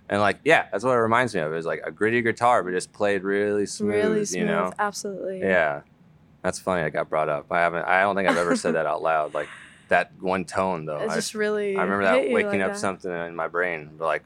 [0.09, 1.53] And like yeah, that's what it reminds me of.
[1.53, 3.93] Is like a gritty guitar, but just played really smooth.
[3.95, 4.39] really smooth.
[4.39, 4.73] You know?
[4.77, 5.41] Absolutely.
[5.41, 5.81] Yeah,
[6.43, 6.83] that's funny.
[6.83, 7.51] I got brought up.
[7.51, 7.85] I haven't.
[7.85, 9.33] I don't think I've ever said that out loud.
[9.33, 9.49] Like
[9.89, 11.01] that one tone though.
[11.01, 11.75] It I, just really.
[11.75, 12.79] I remember that waking like up that.
[12.79, 13.91] something in my brain.
[13.99, 14.23] Like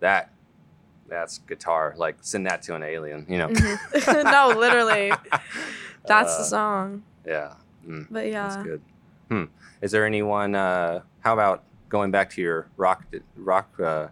[0.00, 0.30] that.
[1.08, 1.94] That's guitar.
[1.96, 3.26] Like send that to an alien.
[3.28, 3.48] You know.
[3.48, 4.24] Mhm.
[4.54, 5.10] no, literally,
[6.06, 7.02] that's Uh, the song.
[7.26, 7.54] Yeah.
[7.86, 8.06] Mm.
[8.10, 8.82] But yeah, That's good.
[9.30, 9.44] Hmm.
[9.80, 10.54] Is there anyone?
[10.54, 13.04] Uh, how about going back to your rock
[13.36, 14.08] rock uh,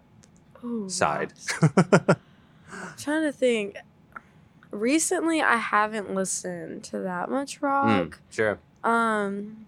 [0.65, 1.33] Ooh, side?
[2.99, 3.77] Trying to think.
[4.71, 8.19] Recently, I haven't listened to that much Hmm, rock.
[8.31, 8.59] sure.
[8.85, 9.66] Um,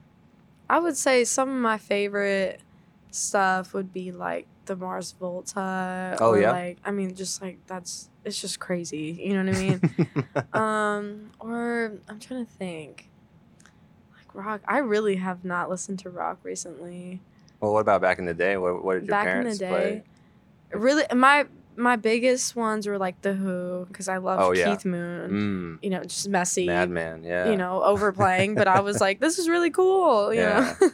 [0.70, 2.60] I would say some of my favorite
[3.10, 6.16] stuff would be like the Mars Volta.
[6.20, 6.52] Oh, or yeah?
[6.52, 9.18] Like I mean, just like that's it's just crazy.
[9.20, 10.12] You know what I mean?
[10.52, 13.08] um, or I'm trying to think.
[14.14, 17.20] Like rock, I really have not listened to rock recently.
[17.60, 18.56] well, what about back in the day?
[18.56, 20.78] What, what did your Back in the parents day, play?
[20.78, 21.46] Really, my
[21.78, 24.68] my biggest ones were like the Who because I love Oh, yeah.
[24.74, 25.78] Keith Moon.
[25.80, 26.66] Mm, You know, just messy.
[26.66, 27.22] Madman.
[27.24, 27.48] Yeah.
[27.50, 30.34] You know, overplaying, but I was like, this is really cool.
[30.34, 30.74] You Yeah.
[30.80, 30.90] know,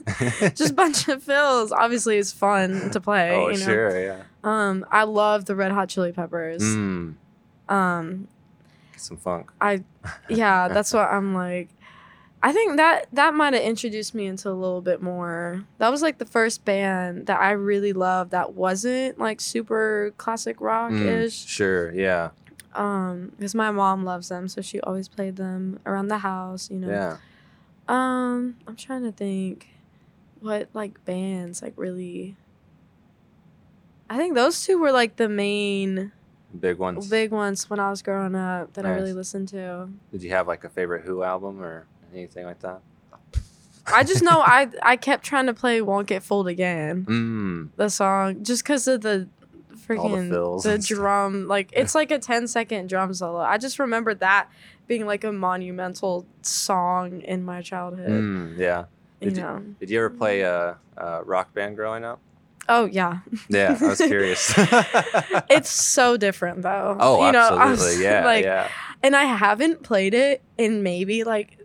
[0.54, 1.72] just a bunch of fills.
[1.72, 3.30] Obviously, it's fun to play.
[3.32, 3.64] oh you know?
[3.64, 4.04] sure.
[4.04, 4.22] Yeah.
[4.44, 6.62] Um, I love the Red Hot Chili Peppers.
[6.62, 7.14] Mm,
[7.68, 8.28] Um,
[8.96, 9.50] some funk.
[9.60, 9.82] I,
[10.28, 11.68] yeah, that's what I'm like.
[12.46, 15.64] I think that that might have introduced me into a little bit more.
[15.78, 20.60] That was like the first band that I really loved that wasn't like super classic
[20.60, 21.46] rock Mm, ish.
[21.46, 21.90] sure.
[21.94, 22.30] Yeah.
[22.74, 26.70] Um, because my mom loves them, so she always played them around the house.
[26.70, 26.88] You know.
[26.90, 27.16] Yeah.
[27.88, 29.68] Um, I'm trying to think
[30.40, 32.36] what like bands like really.
[34.10, 36.12] I think those two were like the main
[36.60, 37.08] Big ones.
[37.08, 39.88] big ones when I was growing up that I really listened to.
[40.12, 42.80] Did you have like a favorite Who album or anything like that?
[43.86, 47.68] I just know I I kept trying to play "Won't Get Fooled Again" Mm.
[47.76, 49.28] the song just because of the
[49.86, 50.96] freaking fills the, stuff.
[50.96, 53.40] drum like it's like a 10 second drum solo.
[53.40, 54.48] I just remember that
[54.86, 58.10] being like a monumental song in my childhood.
[58.10, 58.84] Mm, yeah.
[59.20, 59.76] Did you-.
[59.80, 60.76] Did you ever play a,
[61.24, 62.20] rock band growing up?
[62.68, 63.18] Oh yeah.
[63.48, 64.52] Yeah, I was curious.
[65.50, 66.96] it's so different though.
[66.98, 68.04] oh, you know, I was absolutely.
[68.04, 68.68] Yeah, like, yeah.
[69.02, 71.58] and I haven't played it in maybe like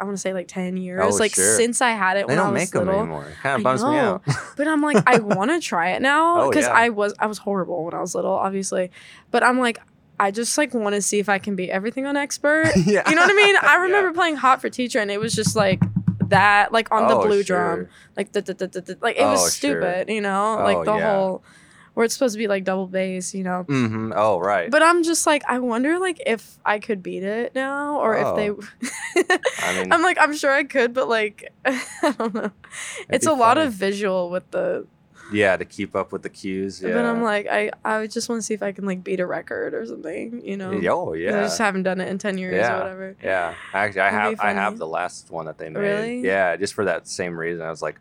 [0.00, 1.56] I want to say like ten years, Oh, like sure.
[1.56, 3.00] since I had it They when I don't was make them little.
[3.00, 3.24] anymore.
[3.24, 4.22] It kind I of bums me out.
[4.56, 6.72] But I'm like, I want to try it now Oh, because yeah.
[6.74, 8.90] I was I was horrible when I was little, obviously.
[9.30, 9.78] But I'm like,
[10.20, 12.72] I just like want to see if I can be everything on expert.
[12.76, 13.08] yeah.
[13.08, 13.56] You know what I mean?
[13.56, 13.82] I Yeah.
[13.82, 15.80] remember playing Hot for Teacher, and it was just like
[16.28, 17.76] that, like on the Oh, blue sure.
[17.76, 19.80] drum, like the, the, the, the, the- like it Oh, was sure.
[19.80, 21.16] stupid, you know, Oh, like the yeah.
[21.16, 21.42] whole
[21.98, 23.64] where it's supposed to be like double bass, you know.
[23.68, 24.12] Mm-hmm.
[24.14, 24.70] Oh, right.
[24.70, 28.36] But I'm just like, I wonder like if I could beat it now, or Oh.
[28.36, 29.26] if they.
[29.58, 31.82] I mean- I'm like, I'm sure I could, but like, I
[32.16, 32.52] don't know.
[33.10, 34.86] It's a lot of visual with the
[35.32, 36.80] yeah, to keep up with the cues.
[36.80, 36.92] Yeah.
[36.94, 39.26] But I'm like, I I just want to see if I can like beat a
[39.26, 40.70] record or something, you know?
[40.88, 41.40] oh, yeah.
[41.40, 42.76] I just haven't done it in ten years Yeah.
[42.76, 43.16] or whatever.
[43.24, 45.80] Yeah, actually, I That'd have I have the last one that they made.
[45.80, 46.20] Really?
[46.20, 47.60] Yeah, just for that same reason.
[47.66, 47.96] I was like,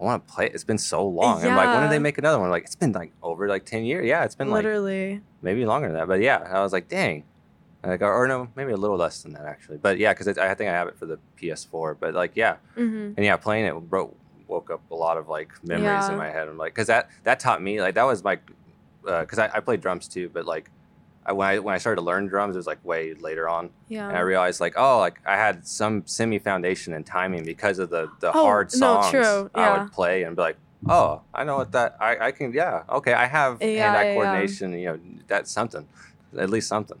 [0.00, 0.46] I want to play.
[0.46, 0.54] it.
[0.54, 1.44] It's been so long.
[1.44, 2.50] I'm like, when did they make another one?
[2.50, 4.06] Like, it's been like over like ten years.
[4.06, 5.20] Yeah, it's been like Literally.
[5.40, 6.08] maybe longer than that.
[6.08, 7.24] But yeah, I was like, dang.
[7.84, 9.76] Like, or, or no, maybe a little less than that actually.
[9.76, 11.96] But yeah, because I think I have it for the PS4.
[12.00, 13.74] But like, yeah, hmm and yeah, playing it
[14.46, 16.12] woke up a lot of like memories Yeah.
[16.12, 16.48] in my head.
[16.48, 18.38] I'm like, because that that taught me like that was my,
[19.02, 20.28] because I, I played drums too.
[20.32, 20.70] But like,
[21.26, 23.70] I, when I when I started to learn drums, it was like way later on.
[23.88, 24.08] Yeah.
[24.08, 27.90] And I realized like, oh, like I had some semi foundation in timing because of
[27.90, 30.56] the the Oh, hard no, songs true, I would play and be like,
[30.88, 34.04] oh, I know what that I, I can yeah okay I have Yeah, hand eye
[34.08, 34.14] yeah.
[34.14, 34.72] coordination.
[34.78, 35.88] You know that's something,
[36.36, 36.98] at least something.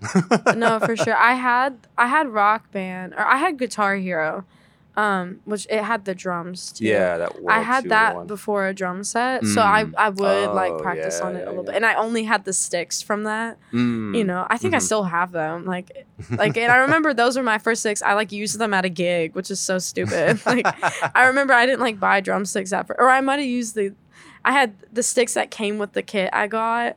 [0.56, 1.16] no, for sure.
[1.16, 4.44] I had I had Rock Band or I had Guitar Hero,
[4.96, 6.84] um, which it had the drums too.
[6.84, 7.52] Yeah, that was.
[7.52, 8.26] I had that one.
[8.28, 9.94] before a drum set, so I, Mm.
[9.98, 11.70] I would like Oh, practice yeah, on it yeah, a little yeah.
[11.72, 13.58] bit, and I only had the sticks from that.
[13.72, 14.16] Mm.
[14.16, 14.82] You know, I think I Mhm.
[14.82, 15.64] still have them.
[15.64, 18.02] Like, like, and I remember those were my first sticks.
[18.02, 20.40] I like used them at a gig, which is so stupid.
[20.46, 20.64] like,
[21.16, 23.94] I remember I didn't like buy drumsticks at first, or I might have used the.
[24.44, 26.96] I had the sticks that came with the kit I got,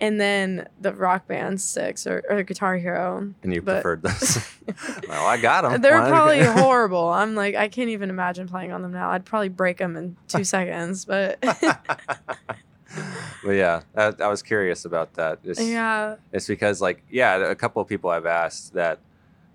[0.00, 3.32] and then the rock band six or, or Guitar Hero.
[3.42, 4.46] and you but- preferred those.
[5.08, 5.80] well, I got them.
[5.80, 7.08] They're probably horrible.
[7.08, 9.10] I'm like, I can't even imagine playing on them now.
[9.10, 15.14] I'd probably break them in two seconds, but but yeah, I, I was curious about
[15.14, 15.38] that.
[15.42, 18.98] It's, yeah, it's because like yeah, a couple of people I've asked that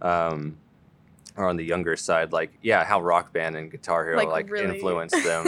[0.02, 0.58] um,
[1.38, 4.50] are on the younger side, like yeah, how Rock Band and Guitar Hero like, like,
[4.50, 4.76] really.
[4.76, 5.46] influenced them,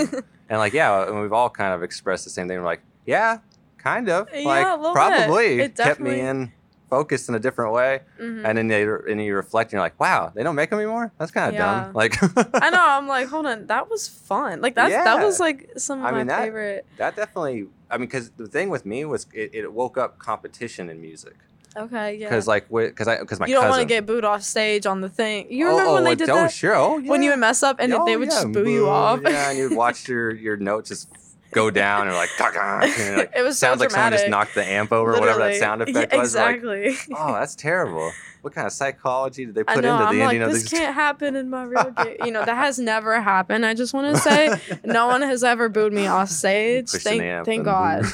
[0.49, 2.59] and like yeah, and we've all kind of expressed the same thing.
[2.59, 3.39] We're like yeah,
[3.85, 4.93] kind of, Yeah, like little bit.
[4.93, 6.51] probably It kept me in
[6.89, 8.41] focused in a different way, Mhm.
[8.45, 11.11] and then they and you reflect, and you're like wow, they don't make them anymore.
[11.17, 11.65] That's kind of Yeah.
[11.85, 11.93] dumb.
[11.93, 12.13] Like
[12.65, 12.85] I know.
[12.97, 14.61] I'm like, hold on, that was fun.
[14.61, 16.85] Like that's that was like some of I my mean, that- favorite.
[16.97, 17.67] that definitely.
[17.89, 21.35] I mean, because the thing with me was it, it woke up competition in music.
[21.77, 22.27] Okay, yeah.
[22.29, 25.01] Because like because I because my you don't want to get booed off stage on
[25.01, 25.47] the thing.
[25.51, 26.51] You Oh, remember oh, when they oh, did oh, that?
[26.51, 26.75] sure.
[26.75, 29.19] Oh, When you would mess up and Oh, they would yeah, just boo you off.
[29.23, 31.09] Yeah, and you'd watch your your notes just
[31.55, 34.63] go down and like, and like it was so sounds like someone just knocked the
[34.63, 36.35] amp over, whatever that sound effect Yeah, was.
[36.35, 37.15] Like, Exactly.
[37.17, 38.11] oh, that's terrible.
[38.41, 39.93] What kind of psychology did they put know.
[39.95, 40.79] into I'm the like, ending of this these?
[40.79, 42.17] can't happen in my real game.
[42.25, 43.65] You know, that has never happened.
[43.65, 46.91] I just want to say, no one has ever booed me off stage.
[46.91, 48.05] Thank, thank God.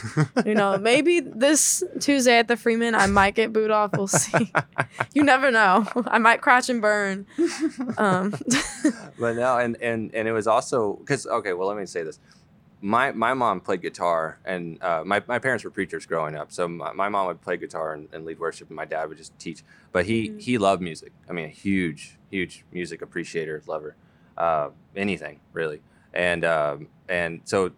[0.45, 3.91] you know, maybe this Tuesday at the Freeman, I might get booed off.
[3.91, 4.53] We'll see.
[5.13, 5.85] You never know.
[6.07, 7.25] I might crash and burn.
[7.97, 8.33] Um,
[9.19, 12.19] but no, and and and it was also because okay, well, let me say this.
[12.83, 16.51] My my mom played guitar, and uh, my my parents were preachers growing up.
[16.51, 19.17] So my, my mom would play guitar and, and lead worship, and my dad would
[19.19, 19.63] just teach.
[19.91, 20.41] But he Mhm.
[20.41, 21.11] he loved music.
[21.29, 23.95] I mean, a huge huge music appreciator, lover,
[24.37, 25.81] uh, anything really.
[26.13, 27.71] And um, and so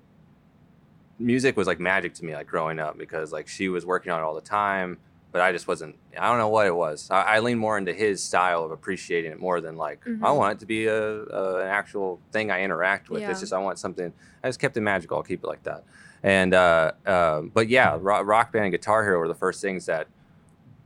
[1.20, 4.22] music was like magic to me, like growing up, because like she was working on
[4.22, 5.00] it all the time.
[5.34, 5.96] But I just wasn't.
[6.18, 7.10] I don't know what it was.
[7.10, 10.38] I, I leaned more into his style of appreciating it more than like I Mhm.
[10.38, 13.24] want it to be a, a an actual thing I interact with.
[13.24, 13.32] Yeah.
[13.32, 14.14] It's just I want something.
[14.44, 15.18] I just kept it magical.
[15.18, 15.84] I'll keep it like that.
[16.22, 19.88] And uh, um, but yeah, rock, rock band and Guitar Hero were the first things
[19.88, 20.08] that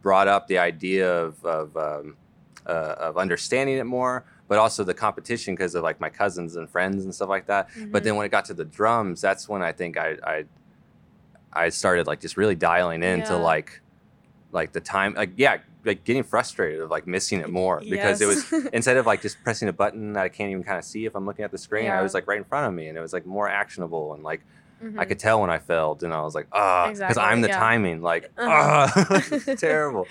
[0.01, 2.15] brought up the idea of of, um,
[2.65, 6.69] uh, of understanding it more, but also the competition because of like my cousins and
[6.69, 7.67] friends and stuff like that.
[7.91, 8.05] But Mhm.
[8.05, 10.45] then when it got to the drums, that's when I think I I,
[11.51, 13.39] I started like just really dialing into Yeah.
[13.39, 13.81] like
[14.51, 18.25] like the time like yeah like getting frustrated of like missing it more because it
[18.25, 21.05] was instead of like just pressing a button that I can't even kind of see
[21.05, 22.97] if I'm looking at the screen, I was like right in front of me and
[22.97, 24.41] it was like more actionable and like
[24.79, 25.07] I Mhm.
[25.07, 27.57] could tell when I failed and I was like, ah, because Exactly, I'm the yeah.
[27.59, 28.87] timing, like, Uh-huh.
[29.09, 30.07] ah, terrible.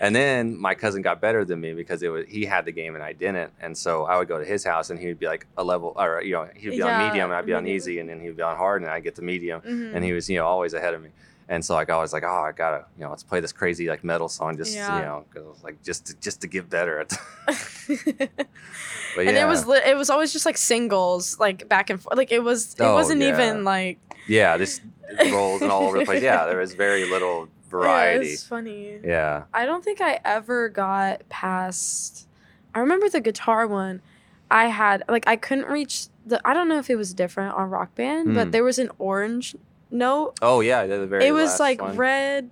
[0.00, 2.94] And then my cousin got better than me because it was he had the game
[2.96, 5.26] and I didn't, and so I would go to his house and he would be
[5.26, 8.00] like a level, or you know, he'd be on medium and I'd be on easy,
[8.00, 9.94] and then he'd be on hard and I'd get the medium, Mhm.
[9.94, 11.10] and he was you know always ahead of me.
[11.50, 13.88] And so like I was like, oh, I gotta, you know, let's play this crazy
[13.88, 14.96] like metal song, just Yeah.
[14.98, 17.08] you know, because like just to, just to get better at.
[17.46, 22.16] but and it was li- it was always just like singles, like back and forth.
[22.16, 23.28] Like it was it Oh, wasn't yeah.
[23.32, 24.82] even like yeah, just
[25.32, 26.22] rolls and all over the place.
[26.22, 28.26] Yeah, there was very little variety.
[28.26, 28.98] Yeah, it's funny.
[29.04, 29.44] Yeah.
[29.54, 32.26] I don't think I ever got past.
[32.74, 34.02] I remember the guitar one.
[34.50, 36.40] I had like I couldn't reach the.
[36.44, 38.34] I don't know if it was different on Rock Band, Hmm.
[38.34, 39.56] but there was an orange
[39.90, 40.34] note.
[40.42, 41.26] Oh yeah, the very.
[41.26, 41.96] it was like one.
[41.96, 42.50] red,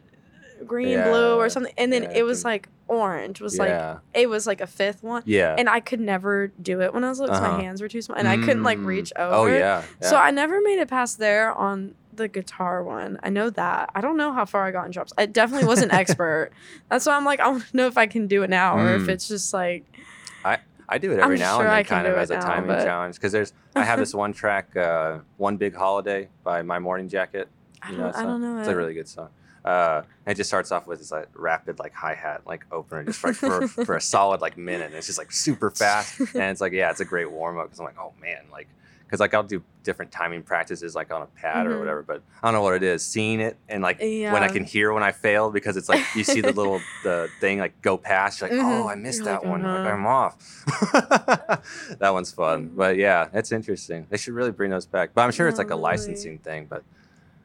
[0.67, 3.41] green, blue, or something, and then yeah, it was like orange.
[3.41, 5.55] Was like it was like a fifth one, yeah.
[5.59, 7.35] and I could never do it when I was little.
[7.35, 7.57] 'cause Uh-huh.
[7.59, 8.87] My hands were too small, and I couldn't like Mm.
[8.87, 9.35] reach over.
[9.35, 9.83] Oh yeah.
[10.01, 10.09] yeah.
[10.09, 13.19] So I never made it past there on the guitar one.
[13.23, 13.91] I know that.
[13.95, 15.13] I don't know how far I got in drops.
[15.19, 16.51] I definitely was an expert.
[16.89, 18.95] That's why I'm like, I want to know if I can do it now or
[18.95, 19.09] if Mm.
[19.11, 19.85] it's just like,
[20.89, 22.85] I do it every I'm now sure and then, kind of as a timing but-
[22.85, 23.17] challenge.
[23.17, 27.49] Because there's, I have this one track, uh, "One Big Holiday" by My Morning Jacket.
[27.83, 28.59] I don't, that I don't know.
[28.59, 28.73] It's it.
[28.73, 29.29] a really good song.
[29.65, 33.03] Uh, and it just starts off with this like rapid like hi hat like opener
[33.03, 34.87] just like for for a solid like minute.
[34.87, 37.67] And it's just like super fast, and it's like yeah, it's a great warm up
[37.67, 38.69] because I'm like oh man like
[39.07, 41.79] because like I'll do different timing practices like on a pad or Mhm.
[41.79, 43.05] whatever, but I don't know what it is.
[43.05, 46.25] Seeing it and like when I can hear when I fail because it's like you
[46.25, 48.91] see the little the thing like go past, you're like oh Mhm.
[48.91, 49.89] I missed You're that like, one, uh-huh.
[49.89, 50.37] I'm off.
[51.99, 52.77] that one's fun, Mhm.
[52.77, 54.07] but yeah, it's interesting.
[54.11, 55.83] They should really bring those back, but I'm sure it's like a really.
[55.83, 56.83] licensing thing, but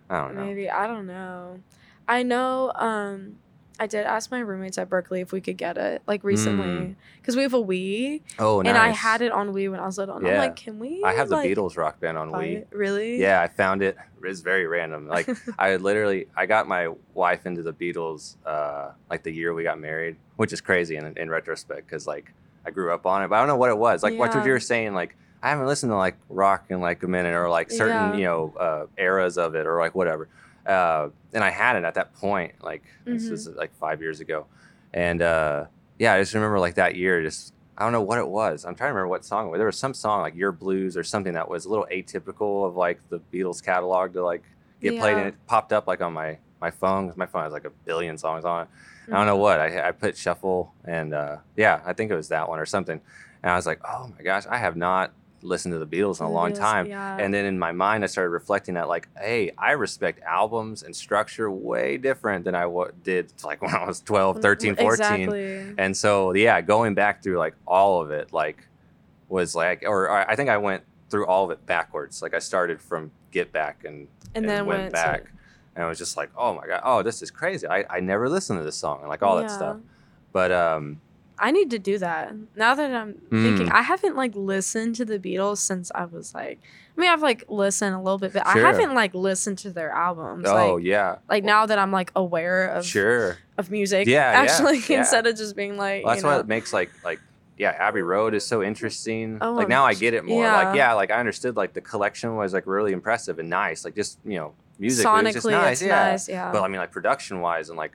[0.09, 0.45] I don't know.
[0.45, 0.69] Maybe.
[0.69, 1.59] I don't know.
[2.07, 2.71] I know.
[2.75, 3.37] Um,
[3.81, 6.95] I did ask my roommates at Berklee if we could get it like recently Mm.
[7.19, 8.69] because we have a Wii Oh, nice.
[8.69, 10.17] and I had it on Wii when I was little.
[10.17, 11.03] And I'm like, can we?
[11.03, 12.57] I have the like, Beatles rock band on Wii.
[12.57, 12.67] it?
[12.71, 13.19] Really?
[13.19, 13.97] Yeah, I found it.
[14.23, 15.07] It's very random.
[15.07, 15.27] Like
[15.59, 19.79] I literally, I got my wife into the Beatles uh, like the year we got
[19.79, 22.31] married, which is crazy in, in retrospect because like
[22.63, 24.03] I grew up on it, but I don't know what it was.
[24.03, 27.07] Like what you were saying, like I haven't listened to like rock in like a
[27.07, 28.15] minute or like certain Yeah.
[28.15, 30.29] you know uh, eras of it or like whatever.
[30.65, 32.53] Uh, and I had it at that point.
[32.63, 33.31] Like this Mhm.
[33.31, 34.45] was like five years ago,
[34.93, 35.65] and uh,
[35.99, 37.21] yeah, I just remember like that year.
[37.21, 38.63] Just I don't know what it was.
[38.65, 39.47] I'm trying to remember what song.
[39.47, 39.57] it was.
[39.59, 42.75] There was some song like Your Blues or something that was a little atypical of
[42.75, 44.43] like the Beatles catalog to like
[44.81, 47.53] get played, and it popped up like on my my phone because my phone has
[47.53, 48.67] like a billion songs on it.
[49.07, 49.13] I Mm.
[49.13, 49.59] don't know what.
[49.59, 53.01] I, I put shuffle and uh, yeah, I think it was that one or something.
[53.41, 55.11] And I was like, oh my gosh, I have not
[55.43, 56.85] listened to the Beatles in a The long Beatles, time.
[56.87, 57.17] yeah.
[57.19, 60.95] And then in my mind, I started reflecting that like, hey, I respect albums and
[60.95, 64.91] structure way different than I w- did like when I was 12, 13, 14.
[64.91, 65.73] Exactly.
[65.77, 68.67] And so yeah, going back through like all of it, like
[69.29, 72.21] was like, or I I think I went through all of it backwards.
[72.21, 75.31] Like I started from Get Back and And then went, went to- back.
[75.75, 77.65] And I was just like, oh my god, oh this is crazy.
[77.67, 79.77] I, I never listened to this song and like all that stuff.
[80.33, 80.99] But um,
[81.41, 82.33] I need to do that.
[82.55, 83.71] Now that I'm thinking, Mm.
[83.71, 86.59] I haven't like listened to the Beatles since I was like,
[86.97, 88.63] I mean, I've like listened a little bit, but Sure.
[88.65, 90.45] I haven't like listened to their albums.
[90.47, 93.37] oh like, yeah, like now that I'm like aware of sure.
[93.57, 94.99] of music, Yeah, yeah, actually, yeah.
[94.99, 97.19] instead of just being like, Well, that's you know, what makes like like
[97.57, 99.37] yeah, Abbey Road is so interesting.
[99.41, 100.43] Oh, like now I get it more.
[100.43, 100.63] yeah.
[100.63, 103.83] Like yeah, like I understood like the collection was like really impressive and nice.
[103.85, 105.81] Like just you know music was just sonically, nice.
[105.81, 105.89] yeah.
[106.11, 106.29] nice.
[106.29, 106.51] Yeah.
[106.51, 107.91] But I mean like production wise and like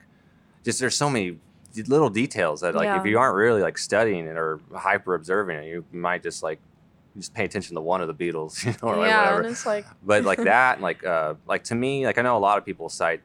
[0.63, 1.37] just there's so many
[1.85, 2.99] little details that like Yeah.
[2.99, 6.59] if you aren't really like studying it or hyper observing it, you might just like
[7.15, 9.49] just pay attention to one of the Beatles, you know, or like, yeah, whatever and
[9.51, 12.39] it's like, but like that and like uh like to me like i know a
[12.39, 13.21] lot of people cite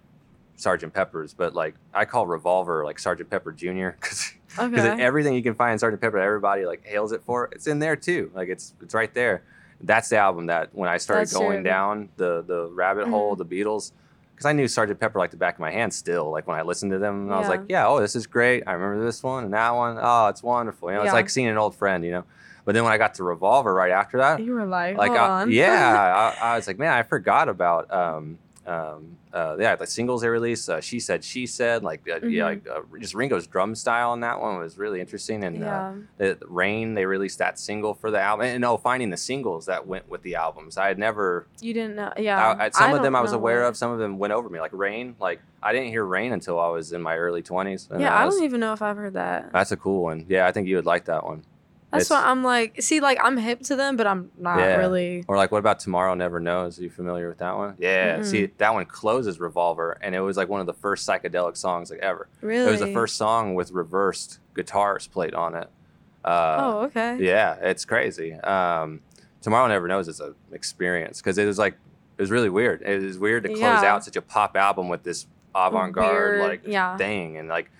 [0.57, 5.03] sergeant pepper's but like i call revolver like sergeant pepper junior because okay.
[5.03, 7.97] everything you can find in sergeant pepper everybody like hails it for it's in there
[7.97, 9.43] too like it's it's right there
[9.81, 13.35] that's the album that when i started That's going your- down the the rabbit hole
[13.35, 13.93] the beatles
[14.35, 16.63] because i knew sergeant pepper like the back of my hand still like when i
[16.63, 17.87] listened to them and i was like yeah.
[17.87, 18.65] Oh this is great.
[18.67, 19.99] I remember this one and that one.
[20.01, 20.91] Oh it's wonderful.
[20.91, 22.25] You know it's like seeing an old friend you know?
[22.65, 25.21] But then when i got to revolver right after that you were like, like hold
[25.21, 25.51] I- on.
[25.51, 30.23] yeah I, I was like man i forgot about um um uh yeah the singles
[30.23, 32.45] they released uh, she said she said like uh, yeah Mhm.
[32.45, 35.95] like uh, just ringo's drum style on that one was really interesting and uh, yeah.
[36.19, 39.87] the, rain they released that single for the album and oh, finding the singles that
[39.87, 42.13] went with the albums i had never you didn't know.
[42.17, 42.39] Yeah.
[42.59, 44.49] I, I- some of them i was aware what- of some of them went over
[44.49, 47.89] me like rain like i didn't hear rain until i was in my early 20s
[47.99, 49.53] Yeah, I was- don't even know if I've heard that.
[49.53, 51.43] that's a cool one yeah i think you would like that one
[51.93, 54.77] That's why I'm like, see, like I'm hip to them, but I'm not Yeah.
[54.77, 55.25] really.
[55.29, 56.79] Or like, what about Tomorrow Never Knows?
[56.79, 57.75] Are you familiar with that one?
[57.79, 58.19] Yeah.
[58.19, 58.25] Mm-mm.
[58.25, 61.91] See, that one closes Revolver, and it was like one of the first psychedelic songs
[61.91, 62.29] like ever.
[62.41, 62.67] Really.
[62.67, 65.69] It was the first song with reversed guitars played on it.
[66.25, 67.19] Uh, Oh, okay.
[67.21, 68.35] Yeah, it's crazy.
[68.35, 69.01] Um,
[69.43, 71.75] Tomorrow Never Knows is an experience because it was like
[72.17, 72.83] it was really weird.
[72.83, 73.95] It was weird to close Yeah.
[73.95, 76.97] out such a pop album with this avant-garde Weird, like yeah.
[76.97, 77.71] thing, and like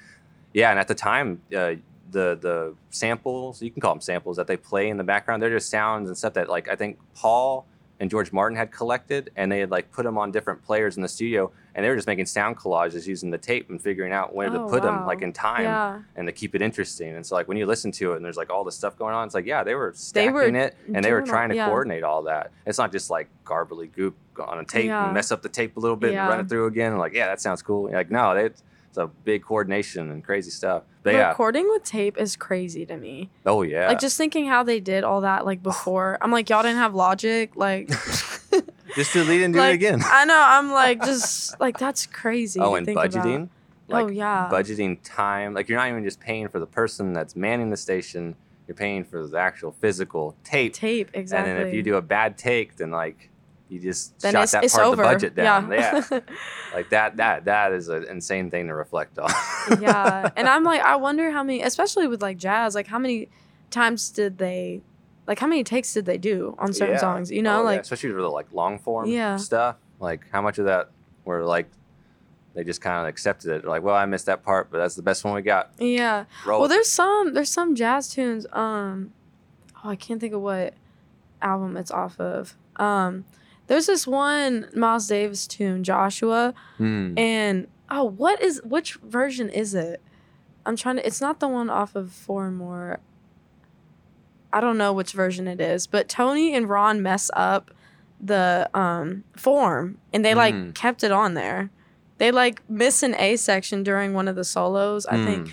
[0.53, 1.41] yeah, and at the time.
[1.57, 1.75] Uh,
[2.13, 5.51] the the samples you can call them samples that they play in the background they're
[5.51, 7.67] just sounds and stuff that like i think paul
[8.01, 11.03] and george martin had collected and they had like put them on different players in
[11.03, 14.35] the studio and they were just making sound collages using the tape and figuring out
[14.35, 16.03] where to Oh, put them like in time Yeah.
[16.17, 17.17] and to keep it interesting.
[17.17, 19.15] And so like when you listen to it and there's like all this stuff going
[19.15, 21.55] on, it's like yeah, they were They stacking were it and they were trying to
[21.55, 21.65] yeah.
[21.69, 22.51] coordinate all that.
[22.67, 25.07] It's not just like garbly goop on a tape Yeah.
[25.07, 26.99] and mess up the tape a little bit and run it through again.
[26.99, 27.91] Like yeah, that sounds cool.
[27.91, 28.51] Like no, they,
[28.93, 30.83] it's a big coordination and crazy stuff.
[31.03, 33.31] But yeah, Recording with tape is crazy to me.
[33.47, 36.19] oh yeah, Like just thinking how they did all that like before.
[36.21, 37.57] I'm like, y'all didn't have logic.
[37.57, 37.89] Like,
[38.95, 40.03] just delete and do like it again.
[40.05, 40.39] I know.
[40.39, 42.61] I'm like, just like that's crazy.
[42.61, 43.49] oh, and budgeting.
[43.89, 44.51] Oh, like oh yeah.
[44.53, 45.55] budgeting time.
[45.55, 48.37] Like you're not even just paying for the person that's manning the station.
[48.69, 51.51] You're paying for the actual physical tape tape exactly.
[51.51, 53.31] And then if you do a bad take, then like
[53.73, 54.93] you just then shot that part over.
[55.03, 55.71] of the budget down.
[55.73, 56.05] Yeah.
[56.11, 56.21] Yeah.
[56.75, 59.31] like that that that is an insane thing to reflect on.
[59.81, 60.29] yeah.
[60.37, 63.29] And I'm like, I wonder how many, especially with like jazz, like how many
[63.71, 64.83] times did they,
[65.27, 67.01] like how many takes did they do on certain Yeah.
[67.01, 67.31] songs?
[67.31, 69.37] You know, Oh, yeah, like especially for the like long form Yeah.
[69.39, 69.77] stuff.
[70.01, 70.91] Like how much of that
[71.25, 71.69] were like
[72.55, 73.65] they just kind of accepted it.
[73.65, 75.71] Like, well, I missed that part, but that's the best one we got.
[75.79, 76.27] yeah.
[76.45, 76.61] Roll.
[76.61, 76.75] Well, it.
[76.75, 78.45] there's some there's some jazz tunes.
[78.53, 79.13] Um,
[79.83, 80.75] oh, I can't think of what
[81.41, 82.55] album it's off of.
[82.77, 83.25] Um,
[83.73, 87.15] there's this one Miles Davis tune, Joshua, Hmm.
[87.17, 90.03] and oh, what is which version is it?
[90.67, 91.07] I'm trying to.
[91.07, 93.01] It's not the one off of Four and More.
[94.53, 97.71] I don't know which version it is, but Tony and Ron mess up
[98.21, 100.75] the um form, and they like Mm.
[100.75, 101.71] kept it on there.
[102.19, 105.53] They like miss an A section during one of the solos, I think Hmm.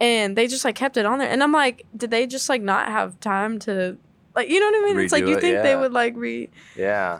[0.00, 2.62] and they just like kept it on there and i'm like did they just like
[2.62, 3.98] not have time to
[4.34, 6.48] like you know what i mean it's like you it, think they would like re
[6.74, 7.18] Yeah.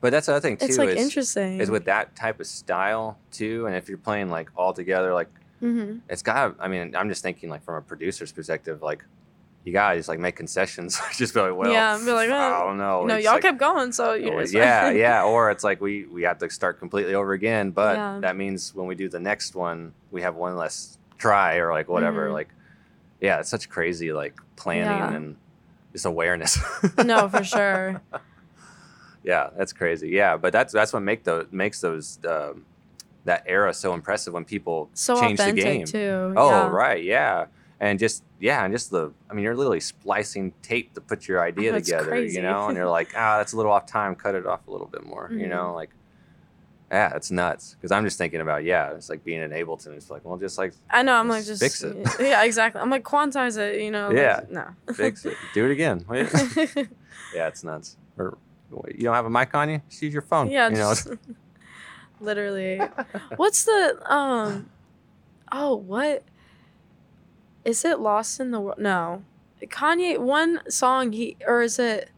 [0.00, 2.46] But that's the other thing too it's like is, interesting is with that type of
[2.46, 5.28] style too, and if you're playing like all together, like
[5.60, 6.56] hmm it's got.
[6.60, 9.04] I mean, I'm just thinking like from a producer's perspective, like
[9.64, 11.00] you guys like make concessions.
[11.16, 13.04] just be like, well, Yeah, be like, I don't know.
[13.04, 15.24] know, It's y'all like- kept going, so you know, yeah, yeah.
[15.32, 17.70] Or it's like we we have to start completely over again.
[17.70, 18.18] But Yeah.
[18.20, 21.88] that means when we do the next one, we have one less try or like
[21.88, 22.28] whatever.
[22.28, 22.32] Mhm.
[22.34, 22.48] Like,
[23.20, 25.12] yeah, it's such crazy like planning Yeah.
[25.14, 25.36] and
[25.92, 26.58] just awareness.
[27.04, 28.02] no, for sure.
[29.26, 30.08] Yeah, that's crazy.
[30.08, 32.64] Yeah, but that's that's what make those makes those um,
[33.26, 35.84] that era so impressive when people So change the game.
[35.86, 36.32] too.
[36.36, 36.68] Oh, yeah.
[36.68, 37.46] right, yeah.
[37.80, 41.42] And just yeah, and just the I mean, you're literally splicing tape to put your
[41.42, 42.36] idea Oh, together, crazy.
[42.36, 44.70] you know, and you're like, ah, that's a little off time, cut it off a
[44.70, 45.50] little bit more, you Mhm.
[45.50, 45.90] know, like
[46.90, 47.74] yeah, it's nuts.
[47.74, 49.96] Because I'm just thinking about yeah, it's like being in Ableton.
[49.96, 51.14] It's like, well, just like I know.
[51.16, 51.96] I'm like Just fix it.
[52.20, 52.80] Yeah, exactly.
[52.80, 53.80] I'm like quantize it.
[53.82, 54.08] You know.
[54.08, 54.40] like, Yeah.
[54.48, 54.66] no.
[54.94, 56.04] fix it, do it again.
[57.34, 57.96] Yeah, it's nuts.
[58.16, 58.38] Or
[58.88, 59.82] you don't have a mic on you?
[59.88, 60.50] Just use your phone.
[60.50, 60.68] yeah.
[60.68, 60.90] you know.
[60.94, 61.08] Just,
[62.20, 62.80] literally.
[63.36, 64.70] What's the um?
[65.52, 66.22] Oh, what?
[67.64, 68.78] Is it Lost in the World?
[68.78, 69.22] No,
[69.62, 70.18] Kanye.
[70.18, 72.10] One song he or is it?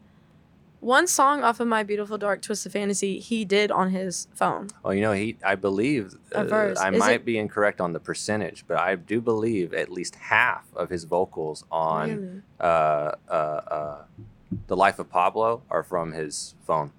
[0.81, 4.69] One song off of My Beautiful Dark Twisted Fantasy he did on his phone.
[4.85, 5.37] Well, you know, he.
[5.45, 6.47] I believe uh.
[6.79, 10.15] I Is might it- be incorrect on the percentage, but I do believe at least
[10.15, 12.43] half of his vocals on Really?
[12.61, 14.03] uh, uh, uh,
[14.67, 16.93] the life of Pablo are from his phone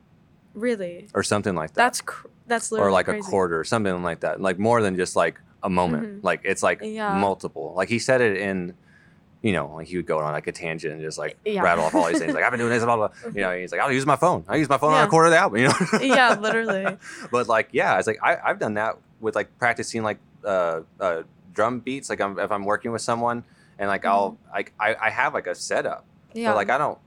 [0.53, 1.07] Really?
[1.13, 3.19] or something like that, That's cr- that's literally or like crazy.
[3.19, 4.41] a quarter, something like that.
[4.41, 6.21] Like more than just like a moment.
[6.21, 6.23] Mhm.
[6.23, 7.17] Like it's like Yeah.
[7.19, 7.73] multiple.
[7.75, 8.73] Like he said it in.
[9.41, 11.61] You know, like he would go on like a tangent and just like Yeah.
[11.61, 12.33] rattle off all these things.
[12.33, 13.07] Like I've been doing this, blah blah.
[13.07, 13.31] blah.
[13.33, 14.43] You know, he's like, I'll use my phone.
[14.49, 15.59] I use my phone on a quarter of the album.
[15.61, 15.75] You know.
[16.01, 16.97] Yeah, literally.
[17.31, 21.21] but like yeah it's like I, i've done that with like practicing like uh, uh
[21.53, 23.43] drum beats like I'm, if i'm working with someone
[23.77, 26.39] and like i'll like I, I have like a setup Mm-hmm.
[26.39, 26.49] Yeah.
[26.49, 26.97] but like i don't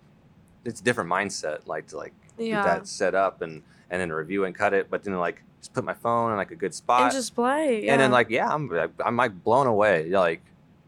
[0.64, 2.56] it's a different mindset like to like yeah.
[2.56, 5.72] get that set up and and then review and cut it but then like just
[5.74, 7.84] put my phone in like a good spot and just play.
[7.84, 7.92] Yeah.
[7.92, 8.70] and then like yeah i'm
[9.04, 10.42] i'm like blown away like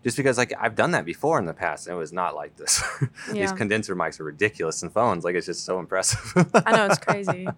[0.05, 2.55] just because like I've done that before in the past and it was not like
[2.57, 2.83] this.
[3.33, 5.25] These condenser mics are ridiculous and phones.
[5.25, 6.47] Like it's just so impressive.
[6.55, 7.49] I know it's crazy.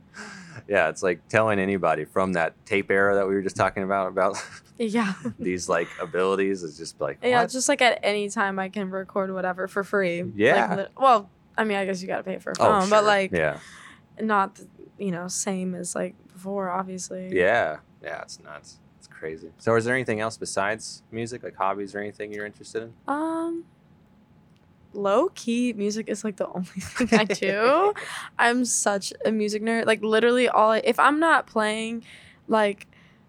[0.69, 4.07] yeah, it's like telling anybody from that tape era that we were just talking about
[4.07, 4.37] about
[4.79, 5.15] Yeah.
[5.41, 7.51] these like abilities is just like Yeah, what?
[7.51, 10.23] just like at any time I can record whatever for free.
[10.37, 10.77] Yeah.
[10.77, 11.29] lit- well,
[11.59, 13.59] I mean, I guess you got to pay for a Oh, phone, but like yeah,
[14.21, 17.37] not, the- you know, same as like before, obviously.
[17.37, 18.23] yeah, yeah.
[18.23, 18.79] It's nuts.
[18.99, 19.51] It's crazy.
[19.59, 22.93] So, is there anything else besides music, like hobbies or anything you're interested in?
[23.09, 23.65] Um,
[24.93, 27.93] low key music is like the only thing I do.
[28.39, 29.87] I'm such a music nerd.
[29.87, 32.05] Like literally all I, if I'm not playing,
[32.49, 32.87] like.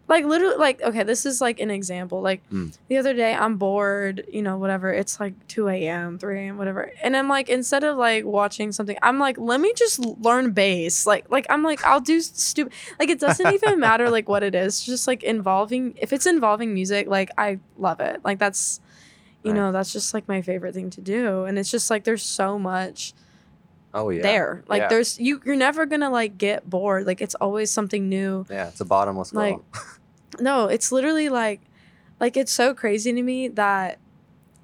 [0.09, 2.21] Like literally, like okay, this is like an example.
[2.21, 2.77] Like Mm.
[2.87, 4.91] the other day, I'm bored, you know, whatever.
[4.93, 8.97] It's like 2 a.m., 3 a.m., whatever, and I'm like, instead of like watching something,
[9.01, 11.05] I'm like, let me just learn bass.
[11.05, 12.71] Like, like I'm like, I'll do stupid.
[12.99, 14.81] Like it doesn't even matter like what it is.
[14.81, 15.93] Just like involving.
[16.01, 18.21] If it's involving music, like I love it.
[18.23, 18.79] Like that's
[19.43, 19.57] you Right.
[19.59, 22.57] know that's just like my favorite thing to do and it's just like there's so
[22.57, 23.13] much
[23.93, 24.87] Oh yeah, there like Yeah.
[24.89, 28.81] there's you you're never gonna like get bored like it's always something new Yeah, it's
[28.81, 29.57] a bottomless Like.
[30.39, 31.61] no it's literally like
[32.19, 33.99] like it's so crazy to me that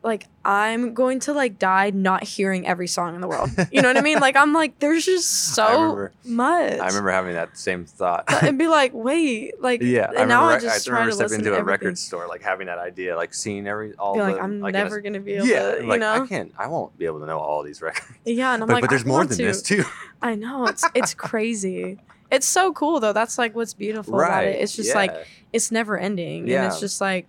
[0.03, 3.88] like i'm going to like die not hearing every song in the world you know
[3.88, 7.34] what i mean like i'm like there's just I so remember- much I remember having
[7.36, 8.26] that same thought.
[8.43, 10.65] and be like wait like yeah, and I now remember.
[10.67, 11.65] i just I remember to stepping into to a everything.
[11.86, 14.26] record store, like having that idea, like seeing every all be the.
[14.26, 16.51] like i'm like, never gonna be able yeah, to you like know I can't.
[16.57, 18.05] I won't be able to know all these records.
[18.26, 19.43] yeah and i'm but, like but there's I more than to.
[19.45, 19.86] this too.
[20.21, 21.97] I know it's it's crazy.
[22.34, 23.13] It's so cool though.
[23.13, 24.59] That's like what's beautiful about it.
[24.59, 25.13] It's just like
[25.53, 27.27] it's never ending, and it's just like,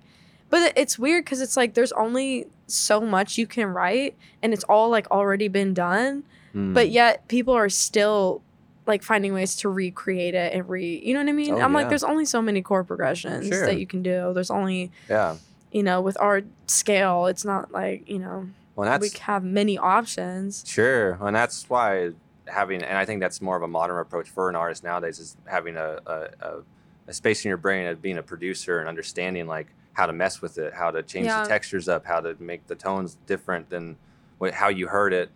[0.51, 4.65] but it's weird because it's like there's only so much you can write, and it's
[4.65, 6.25] all like already been done,
[6.55, 6.73] Mm.
[6.73, 8.41] but yet people are still
[8.87, 11.03] like finding ways to recreate it and re.
[11.05, 11.51] You know what I mean?
[11.55, 11.79] Oh, I'm yeah.
[11.79, 13.67] like, there's only so many chord progressions Sure.
[13.67, 14.33] that you can do.
[14.33, 15.37] There's only yeah.
[15.73, 19.77] you know with our scale, it's not like you know Well, that's we have many
[19.77, 20.65] options.
[20.67, 22.13] Sure, and that's why
[22.47, 25.37] having, and I think that's more of a modern approach for an artist nowadays is
[25.47, 26.63] having a a,
[27.09, 30.41] a, space in your brain of being a producer and understanding like how to mess
[30.43, 31.43] with it, how to change Yeah.
[31.43, 33.97] the textures up, how to make the tones different than
[34.39, 35.31] what, how you heard it.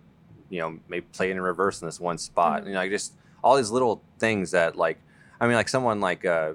[0.50, 2.62] You know, maybe play it in reverse in this one spot.
[2.62, 2.66] Mhm.
[2.68, 3.12] You know, like just
[3.44, 4.98] all these little things that like,
[5.40, 6.54] I mean, like someone like uh,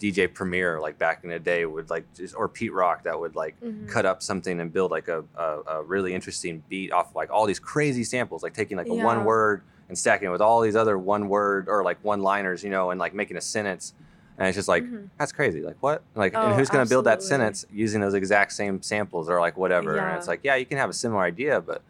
[0.00, 3.36] DJ Premier, like back in the day, would like just or Pete Rock that would
[3.36, 3.86] like Mhm.
[3.86, 7.44] cut up something and build like a, a, a really interesting beat off like all
[7.46, 10.76] these crazy samples, like taking like a one word and stacking it with all these
[10.76, 13.92] other one word or like one liners, you know, and like making a sentence.
[14.38, 15.10] And it's just like, Mhm.
[15.18, 15.60] that's crazy.
[15.60, 16.02] Like what?
[16.14, 19.38] Like, Oh, and who's going to build that sentence using those exact same samples or
[19.38, 19.98] like whatever?
[19.98, 21.82] And it's like, yeah, you can have a similar idea, but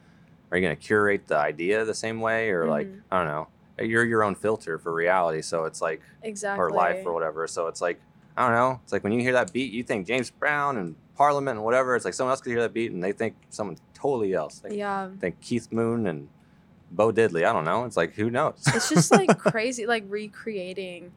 [0.51, 2.51] are you going to curate the idea the same way?
[2.51, 3.03] Or like, Mhm.
[3.13, 3.49] I don't know.
[3.81, 5.43] You're your own filter for reality.
[5.43, 7.47] So it's like, exactly or life or whatever.
[7.47, 8.01] So it's like,
[8.37, 8.81] I don't know.
[8.83, 11.97] It's like when you hear that beat, you think James Brown and Parliament and whatever.
[11.97, 14.61] It's like someone else could hear that beat and they think someone totally else.
[14.61, 15.11] They yeah.
[15.20, 16.28] think Keith Moon and
[16.91, 17.45] Bo Diddley.
[17.45, 17.85] I don't know.
[17.85, 18.62] It's like who knows?
[18.66, 21.12] it's just like crazy like recreating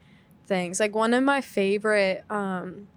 [0.45, 2.87] things like one of my favorite um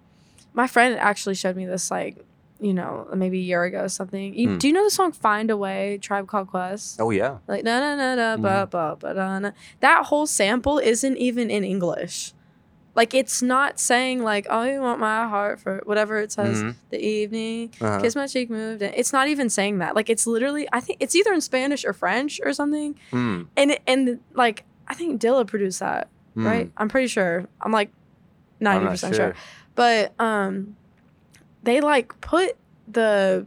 [0.53, 2.17] my friend actually showed me this like
[2.59, 4.57] you know maybe a year ago or something you, Hmm.
[4.57, 7.37] do you know the song find a way tribe called quest oh yeah.
[7.47, 11.51] like na na na na ba ba ba da na that whole sample isn't even
[11.51, 12.33] in english
[12.95, 16.73] like it's not saying like oh you want my heart for whatever it says Mhm.
[16.89, 18.01] the evening Uh-huh.
[18.01, 20.97] kiss my cheek moved and it's not even saying that like it's literally i think
[20.99, 23.43] it's either in spanish or french or something Hmm.
[23.55, 26.47] and and like I think Dilla produced that, Hmm.
[26.47, 26.71] right?
[26.77, 27.43] I'm pretty sure.
[27.59, 27.91] I'm like
[28.61, 29.35] ninety percent sure.
[29.75, 30.77] But um,
[31.67, 32.55] they like put
[32.87, 33.45] the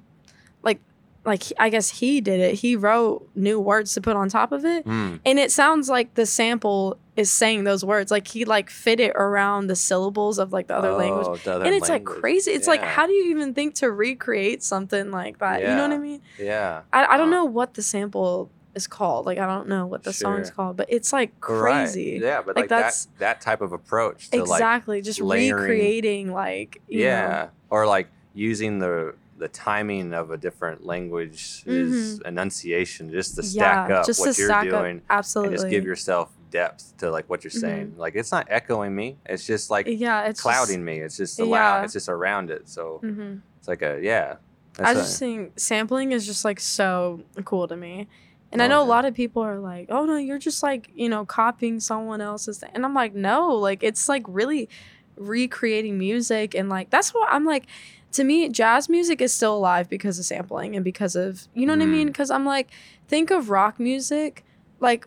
[0.63, 0.79] like
[1.25, 2.55] like I guess he did it.
[2.57, 5.17] He wrote new words to put on top of it, Hmm.
[5.25, 8.11] and it sounds like the sample is saying those words.
[8.11, 11.27] Like he like fit it around the syllables of like the other language.
[11.29, 12.51] Oh, the other And it's like crazy.
[12.53, 15.61] It's like, how do you even think to recreate something like that?
[15.61, 16.23] You know what I mean?
[16.39, 16.83] Yeah.
[16.93, 17.39] I, I don't Huh.
[17.39, 19.27] know what the sample is called.
[19.27, 20.55] Like I don't know what the song's Sure.
[20.55, 21.73] called, but it's like Right.
[21.87, 22.21] crazy.
[22.23, 25.03] Yeah, but Like, like, that's- that that type of approach to like Exactly.
[25.03, 27.49] just layering- recreating like you yeah, know.
[27.71, 33.89] or like using the the timing of a different language is enunciation just to stack
[33.89, 35.03] yeah, up just what you're doing up.
[35.09, 35.55] Absolutely.
[35.57, 37.95] just give yourself depth to like what you're saying.
[37.97, 40.99] Like it's not echoing me; it's just like yeah, it's clouding me.
[40.99, 41.83] It's just Yeah.
[41.83, 42.69] It's just around it.
[42.69, 44.37] So hmm it's like a yeah.
[44.79, 48.09] I just think sampling is just like so cool to me.
[48.53, 50.91] And I Oh, know a lot of people are like, "Oh no, you're just like,
[50.95, 52.71] you know, copying someone else's." Thing.
[52.75, 54.69] And I'm like, "No, like it's like really
[55.17, 57.67] recreating music and like that's what I'm like
[58.13, 61.75] to me jazz music is still alive because of sampling and because of, you know
[61.75, 62.09] what I mean?
[62.09, 62.15] Mm.
[62.15, 62.69] Cuz I'm like
[63.07, 64.45] think of rock music,
[64.81, 65.07] like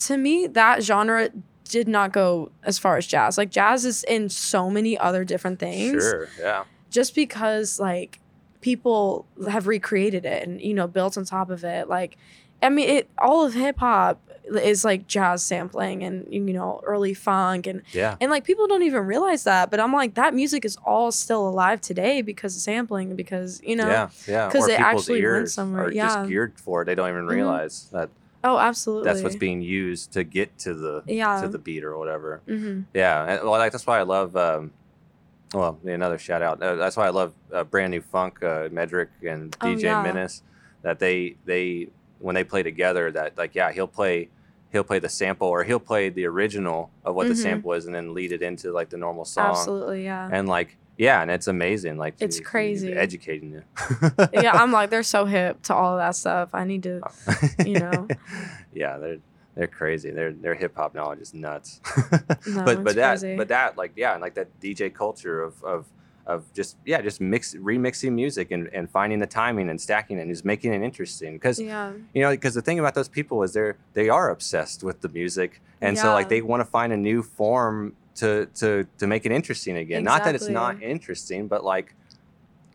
[0.00, 1.30] to me that genre
[1.64, 3.36] did not go as far as jazz.
[3.36, 6.28] Like jazz is in so many other different things sure.
[6.38, 6.64] Yeah.
[6.90, 8.20] just because like
[8.60, 12.16] people have recreated it and you know built on top of it like
[12.62, 14.20] i mean it all of hip hop
[14.62, 18.16] is like jazz sampling and you know early funk and Yeah.
[18.20, 21.48] and like people don't even realize that but i'm like that music is all still
[21.48, 24.08] alive today because of sampling because you know yeah.
[24.26, 24.50] Yeah.
[24.50, 26.06] 'cause Or it actually went somewhere, are yeah.
[26.08, 26.86] just geared for it.
[26.86, 27.30] They don't even Mhm.
[27.30, 28.10] realize that
[28.42, 31.96] oh absolutely that's what's being used to get to the yeah to the beat or
[31.96, 32.40] whatever.
[32.48, 34.34] hmm Yeah, and, well, like that's why I love.
[34.36, 34.72] Um,
[35.54, 36.62] well, another shout out.
[36.62, 40.02] Uh, that's why I love uh, brand new funk, uh, Medrick and Oh, DJ yeah.
[40.02, 40.42] Menace.
[40.82, 41.88] That they they
[42.20, 44.28] when they play together, that like yeah, he'll play
[44.72, 47.42] he'll play the sample or he'll play the original of what the Mhm.
[47.42, 49.50] sample is, and then lead it into like the normal song.
[49.50, 51.96] absolutely yeah And like yeah, and it's amazing.
[51.96, 52.92] Like It's crazy.
[52.92, 53.62] educating you.
[54.34, 57.00] yeah i'm like they're so hip to all of that stuff i need to
[57.66, 58.06] you know.
[58.72, 59.16] yeah, they're
[59.56, 60.10] they're crazy.
[60.10, 61.80] Their their hip hop knowledge is nuts.
[62.46, 63.36] No, but but that crazy.
[63.36, 65.86] but that like yeah, and like that DJ culture of of
[66.26, 70.22] of just yeah, just mix remixing music and, and finding the timing and stacking it
[70.22, 71.34] and just making it interesting.
[71.34, 71.92] Because yeah.
[72.14, 75.08] you know because the thing about those people is they're they are obsessed with the
[75.08, 75.60] music.
[75.80, 79.32] And so like they want to find a new form to to to make it
[79.32, 80.04] interesting again.
[80.04, 81.94] Not that it's not interesting, but like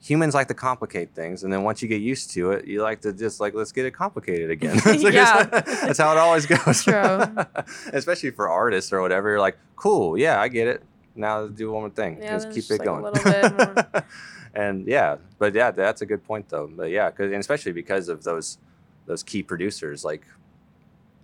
[0.02, 1.44] humans like to complicate things.
[1.44, 3.86] And then once you get used to it you like to just like let's get
[3.86, 4.80] it complicated again.
[4.86, 5.44] Like- Yeah.
[5.44, 6.84] that's how it always goes.
[6.84, 7.24] True.
[7.94, 10.18] especially for artists or whatever you're like cool.
[10.18, 10.84] Yeah i get it
[11.16, 12.20] now let's do one more thing.
[12.22, 13.04] Yeah, just keep just, it like, a going.
[13.04, 14.06] little bit more.
[14.56, 16.68] and yeah but yeah that's a good point though.
[16.68, 18.58] But yeah because and especially because of those
[19.06, 20.26] those key producers like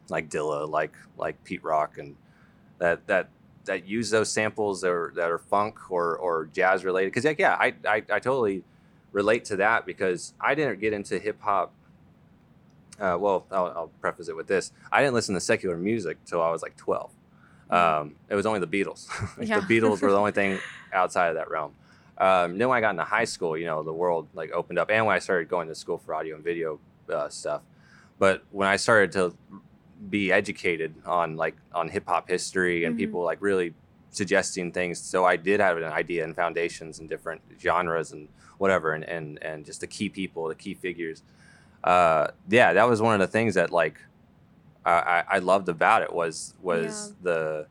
[0.10, 2.16] like dilla like like pete rock and
[2.80, 3.30] that that
[3.66, 7.12] that use those samples that are, that are funk or or jazz related.
[7.12, 8.64] Because like, yeah I, I i totally
[9.12, 11.74] relate to that because i didn't get into hip-hop
[13.00, 14.72] uh, well I'll, I'll preface it with this.
[14.92, 17.12] I didn't listen to secular music till i was like 12
[17.72, 19.08] um, it was only the beatles
[19.38, 19.60] Like, Yeah.
[19.62, 20.60] the beatles were the only thing
[20.94, 21.74] outside of that realm
[22.18, 24.90] um, then when i got into high school you know the world like opened up
[24.92, 26.80] and when i started going to school for audio and video
[27.12, 27.62] uh, stuff
[28.20, 29.36] but when i started to
[30.10, 33.00] be educated on like on hip hop history and Mhm.
[33.00, 33.74] people like really
[34.10, 35.00] suggesting things.
[35.00, 39.42] So I did have an idea and foundations and different genres and whatever, and and
[39.44, 41.24] and just the key people, the key figures.
[41.84, 44.02] Uh, yeah, that was one of the things that like
[44.86, 47.68] I, I I loved about it was was the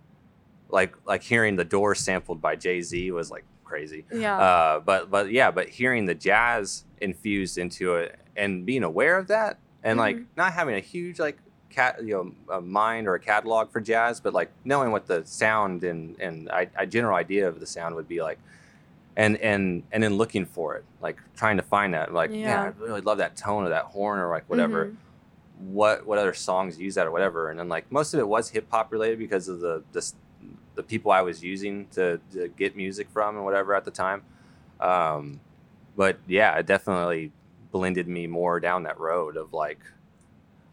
[0.69, 4.05] like like hearing the door sampled by Jay Z was like crazy.
[4.13, 9.17] yeah Uh, but but yeah, but hearing the jazz infused into it and being aware
[9.19, 10.27] of that and like Mhm.
[10.37, 11.39] not having a huge like
[11.71, 12.15] cat you
[12.49, 16.17] know a mind or a catalog for jazz, but like knowing what the sound and
[16.21, 18.39] and I, a general idea of the sound would be like.
[19.17, 22.63] And, and and then looking for it, like trying to find that, like yeah, Yeah.
[22.63, 24.97] I really love that tone of that horn or like whatever Mhm.
[25.61, 28.49] What what other songs use that or whatever and then like most of it was
[28.51, 30.15] hip hop related because of the this
[30.75, 34.23] the people I was using to, to get music from and whatever at the time.
[34.81, 35.41] Um,
[35.97, 37.33] but yeah, it definitely
[37.71, 39.81] blended me more down that road of like,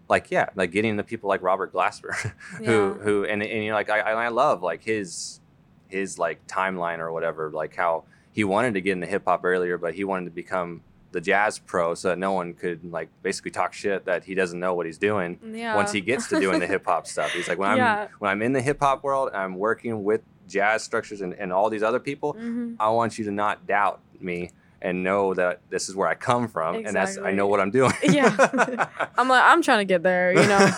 [0.08, 2.16] like yeah, like getting the people like Robert Glasper,
[2.64, 2.94] who Yeah.
[3.04, 5.42] who and and you know like I I I love like his
[5.90, 9.78] his like timeline or whatever, like how he wanted to get into hip hop earlier,
[9.78, 10.82] but he wanted to become
[11.18, 14.59] the jazz pro so that no one could like basically talk shit that he doesn't
[14.59, 15.76] know what he's doing Yeah.
[15.76, 17.32] once he gets to doing the hip hop stuff.
[17.34, 18.07] He's like when I'm Yeah.
[18.20, 21.72] when I'm in the hip hop world, I'm working with jazz structures and, and all
[21.72, 22.34] these other people.
[22.34, 26.13] hmm I want you to not doubt me and know that this is where I
[26.13, 27.93] come from and that's I know what I'm doing.
[28.03, 28.30] Yeah.
[29.18, 30.70] I'm like, I'm trying to get there, you know.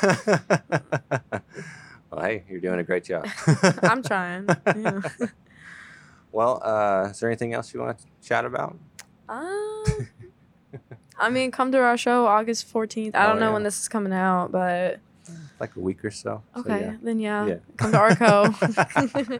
[2.10, 3.28] well, hey, you're doing a great job.
[3.84, 4.48] I'm trying.
[4.66, 5.02] Yeah.
[6.32, 8.78] Well, uh, is there anything else you want to chat about?
[9.28, 9.84] Um,
[11.20, 13.16] I mean, come to our show August 14th.
[13.16, 13.54] I Oh, don't know yeah.
[13.54, 15.00] when this is coming out, but
[15.60, 16.42] Like a week or so.
[16.56, 16.98] So, okay, yeah.
[17.02, 17.56] then yeah, Yeah.
[17.78, 18.52] come to our Arco.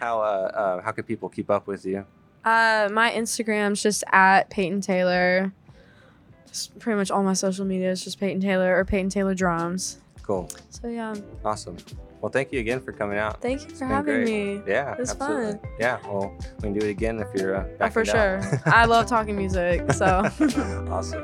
[0.00, 2.04] How uh, uh, how can people keep up with you?
[2.44, 5.52] uh, my Instagram's just at Peyton Taylor.
[6.48, 9.98] Just pretty much all my social media is just Peyton Taylor or Peyton Taylor Drums.
[10.22, 11.14] Cool, So yeah,
[11.44, 11.76] awesome.
[12.24, 13.42] Well, thank you again for coming out.
[13.42, 14.24] thank you for having great.
[14.24, 14.62] me.
[14.66, 15.52] Yeah, It was absolutely.
[15.52, 15.60] fun.
[15.78, 18.40] Yeah, well, we can do it again if you're uh, Oh, back for sure.
[18.64, 20.06] I love talking music, so.
[20.90, 21.22] awesome.